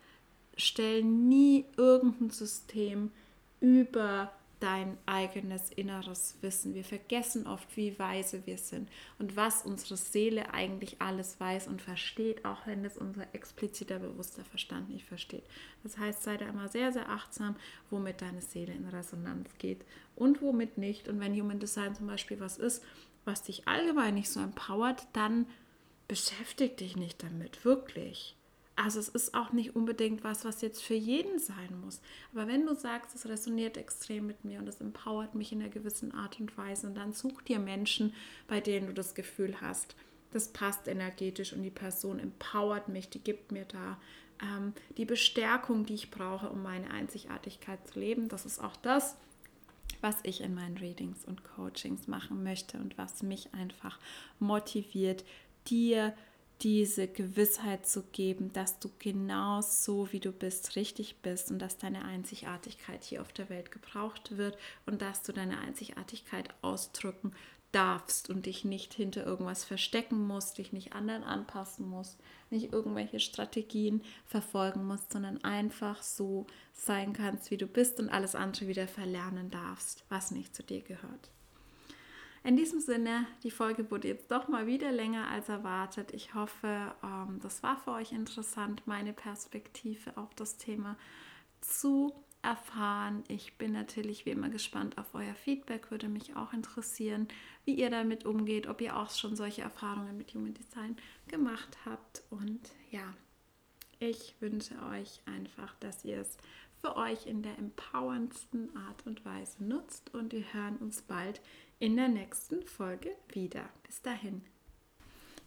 Stell 0.55 1.03
nie 1.03 1.65
irgendein 1.75 2.29
System 2.29 3.11
über 3.59 4.31
dein 4.63 4.97
eigenes 5.05 5.71
inneres 5.71 6.37
Wissen. 6.39 6.73
Wir 6.73 6.85
vergessen 6.85 7.45
oft, 7.47 7.75
wie 7.75 7.99
weise 7.99 8.45
wir 8.45 8.57
sind 8.57 8.89
und 9.19 9.35
was 9.35 9.63
unsere 9.63 9.97
Seele 9.97 10.53
eigentlich 10.53 11.01
alles 11.01 11.37
weiß 11.37 11.67
und 11.67 11.81
versteht, 11.81 12.45
auch 12.45 12.65
wenn 12.65 12.85
es 12.85 12.97
unser 12.97 13.27
expliziter, 13.35 13.99
bewusster 13.99 14.45
Verstand 14.45 14.89
nicht 14.89 15.05
versteht. 15.05 15.43
Das 15.83 15.97
heißt, 15.97 16.23
sei 16.23 16.37
da 16.37 16.47
immer 16.47 16.69
sehr, 16.69 16.93
sehr 16.93 17.09
achtsam, 17.09 17.57
womit 17.89 18.21
deine 18.21 18.41
Seele 18.41 18.73
in 18.73 18.87
Resonanz 18.87 19.49
geht 19.57 19.83
und 20.15 20.41
womit 20.41 20.77
nicht. 20.77 21.09
Und 21.09 21.19
wenn 21.19 21.37
Human 21.37 21.59
Design 21.59 21.93
zum 21.93 22.07
Beispiel 22.07 22.39
was 22.39 22.57
ist, 22.57 22.81
was 23.25 23.43
dich 23.43 23.67
allgemein 23.67 24.13
nicht 24.13 24.29
so 24.29 24.39
empowert, 24.39 25.07
dann 25.11 25.45
beschäftige 26.07 26.75
dich 26.75 26.95
nicht 26.95 27.21
damit, 27.21 27.65
wirklich. 27.65 28.37
Also 28.75 28.99
es 28.99 29.09
ist 29.09 29.35
auch 29.35 29.51
nicht 29.51 29.75
unbedingt 29.75 30.23
was, 30.23 30.45
was 30.45 30.61
jetzt 30.61 30.81
für 30.81 30.95
jeden 30.95 31.37
sein 31.37 31.79
muss. 31.83 32.01
Aber 32.33 32.47
wenn 32.47 32.65
du 32.65 32.73
sagst, 32.73 33.15
es 33.15 33.27
resoniert 33.27 33.77
extrem 33.77 34.25
mit 34.25 34.43
mir 34.45 34.59
und 34.59 34.67
es 34.67 34.81
empowert 34.81 35.35
mich 35.35 35.51
in 35.51 35.61
einer 35.61 35.69
gewissen 35.69 36.11
Art 36.11 36.39
und 36.39 36.57
Weise, 36.57 36.87
und 36.87 36.95
dann 36.95 37.13
such 37.13 37.43
dir 37.43 37.59
Menschen, 37.59 38.13
bei 38.47 38.61
denen 38.61 38.87
du 38.87 38.93
das 38.93 39.13
Gefühl 39.13 39.61
hast, 39.61 39.95
das 40.31 40.47
passt 40.47 40.87
energetisch 40.87 41.53
und 41.53 41.61
die 41.61 41.69
Person 41.69 42.17
empowert 42.17 42.89
mich, 42.89 43.09
die 43.09 43.19
gibt 43.19 43.51
mir 43.51 43.65
da 43.65 43.99
ähm, 44.41 44.73
die 44.97 45.05
Bestärkung, 45.05 45.85
die 45.85 45.93
ich 45.93 46.09
brauche, 46.09 46.49
um 46.49 46.63
meine 46.63 46.89
Einzigartigkeit 46.89 47.87
zu 47.87 47.99
leben. 47.99 48.27
Das 48.27 48.43
ist 48.43 48.59
auch 48.59 48.75
das, 48.77 49.15
was 50.01 50.17
ich 50.23 50.41
in 50.41 50.55
meinen 50.55 50.77
Readings 50.77 51.23
und 51.25 51.43
Coachings 51.43 52.07
machen 52.07 52.43
möchte 52.43 52.77
und 52.77 52.97
was 52.97 53.21
mich 53.21 53.53
einfach 53.53 53.99
motiviert, 54.39 55.23
dir 55.67 56.09
zu 56.11 56.32
diese 56.63 57.07
Gewissheit 57.09 57.85
zu 57.85 58.03
geben, 58.13 58.53
dass 58.53 58.79
du 58.79 58.89
genau 58.97 59.59
so, 59.61 60.11
wie 60.13 60.21
du 60.21 60.31
bist, 60.31 60.77
richtig 60.77 61.17
bist 61.21 61.51
und 61.51 61.59
dass 61.59 61.77
deine 61.77 62.05
Einzigartigkeit 62.05 63.03
hier 63.03 63.21
auf 63.21 63.33
der 63.33 63.49
Welt 63.49 63.69
gebraucht 63.69 64.37
wird 64.37 64.57
und 64.85 65.01
dass 65.01 65.23
du 65.23 65.33
deine 65.33 65.59
Einzigartigkeit 65.59 66.49
ausdrücken 66.61 67.33
darfst 67.73 68.29
und 68.29 68.45
dich 68.45 68.63
nicht 68.63 68.93
hinter 68.93 69.25
irgendwas 69.25 69.65
verstecken 69.65 70.25
musst, 70.25 70.57
dich 70.57 70.71
nicht 70.71 70.93
anderen 70.93 71.23
anpassen 71.23 71.89
musst, 71.89 72.17
nicht 72.49 72.71
irgendwelche 72.71 73.19
Strategien 73.19 74.01
verfolgen 74.25 74.85
musst, 74.85 75.11
sondern 75.11 75.43
einfach 75.43 76.01
so 76.01 76.45
sein 76.71 77.11
kannst, 77.13 77.51
wie 77.51 77.57
du 77.57 77.67
bist 77.67 77.99
und 77.99 78.09
alles 78.09 78.35
andere 78.35 78.67
wieder 78.67 78.87
verlernen 78.87 79.49
darfst, 79.49 80.05
was 80.07 80.31
nicht 80.31 80.55
zu 80.55 80.63
dir 80.63 80.81
gehört. 80.81 81.29
In 82.45 82.57
diesem 82.57 82.81
Sinne, 82.81 83.25
die 83.43 83.51
Folge 83.51 83.89
wurde 83.89 84.09
jetzt 84.09 84.29
doch 84.29 84.49
mal 84.49 84.67
wieder 84.67 84.91
länger 84.91 85.29
als 85.29 85.47
erwartet. 85.47 86.13
Ich 86.13 86.33
hoffe, 86.33 86.93
ähm, 87.01 87.39
das 87.41 87.63
war 87.63 87.77
für 87.77 87.91
euch 87.91 88.11
interessant, 88.11 88.83
meine 88.85 89.13
Perspektive 89.13 90.17
auf 90.17 90.35
das 90.35 90.57
Thema 90.57 90.97
zu 91.61 92.13
erfahren. 92.41 93.23
Ich 93.29 93.57
bin 93.57 93.71
natürlich 93.71 94.25
wie 94.25 94.31
immer 94.31 94.49
gespannt 94.49 94.97
auf 94.97 95.15
euer 95.15 95.35
Feedback, 95.35 95.89
würde 95.89 96.09
mich 96.09 96.35
auch 96.35 96.51
interessieren, 96.51 97.29
wie 97.63 97.75
ihr 97.75 97.89
damit 97.89 98.25
umgeht, 98.25 98.67
ob 98.67 98.81
ihr 98.81 98.97
auch 98.97 99.09
schon 99.09 99.37
solche 99.37 99.61
Erfahrungen 99.61 100.17
mit 100.17 100.33
Human 100.33 100.53
Design 100.53 100.97
gemacht 101.29 101.77
habt. 101.85 102.23
Und 102.29 102.59
ja, 102.91 103.13
ich 103.99 104.35
wünsche 104.41 104.75
euch 104.91 105.21
einfach, 105.25 105.73
dass 105.79 106.03
ihr 106.03 106.19
es 106.19 106.37
für 106.81 106.97
euch 106.97 107.25
in 107.25 107.41
der 107.41 107.57
empowerndsten 107.57 108.75
Art 108.75 109.07
und 109.07 109.23
Weise 109.23 109.63
nutzt 109.63 110.13
und 110.13 110.33
wir 110.33 110.43
hören 110.51 110.75
uns 110.77 111.01
bald 111.01 111.39
in 111.83 111.97
der 111.97 112.07
nächsten 112.07 112.63
Folge 112.63 113.09
wieder. 113.27 113.65
Bis 113.85 114.01
dahin. 114.01 114.41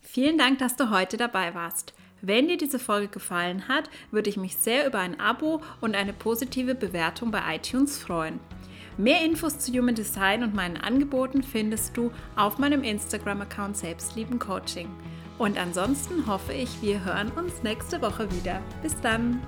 Vielen 0.02 0.36
Dank, 0.36 0.58
dass 0.58 0.76
du 0.76 0.90
heute 0.90 1.16
dabei 1.16 1.54
warst. 1.54 1.94
Wenn 2.20 2.48
dir 2.48 2.58
diese 2.58 2.78
Folge 2.78 3.08
gefallen 3.08 3.68
hat, 3.68 3.88
würde 4.10 4.28
ich 4.28 4.36
mich 4.36 4.54
sehr 4.56 4.86
über 4.86 4.98
ein 4.98 5.18
Abo 5.18 5.62
und 5.80 5.96
eine 5.96 6.12
positive 6.12 6.74
Bewertung 6.74 7.30
bei 7.30 7.56
iTunes 7.56 7.98
freuen. 7.98 8.38
Mehr 8.98 9.24
Infos 9.24 9.58
zu 9.60 9.72
Human 9.72 9.94
Design 9.94 10.42
und 10.42 10.54
meinen 10.54 10.76
Angeboten 10.76 11.42
findest 11.42 11.96
du 11.96 12.12
auf 12.36 12.58
meinem 12.58 12.82
Instagram-Account 12.82 13.78
Selbstlieben 13.78 14.38
Coaching. 14.38 14.90
Und 15.38 15.56
ansonsten 15.56 16.26
hoffe 16.26 16.52
ich, 16.52 16.82
wir 16.82 17.02
hören 17.02 17.30
uns 17.30 17.62
nächste 17.62 18.02
Woche 18.02 18.30
wieder. 18.30 18.60
Bis 18.82 18.98
dann! 19.00 19.40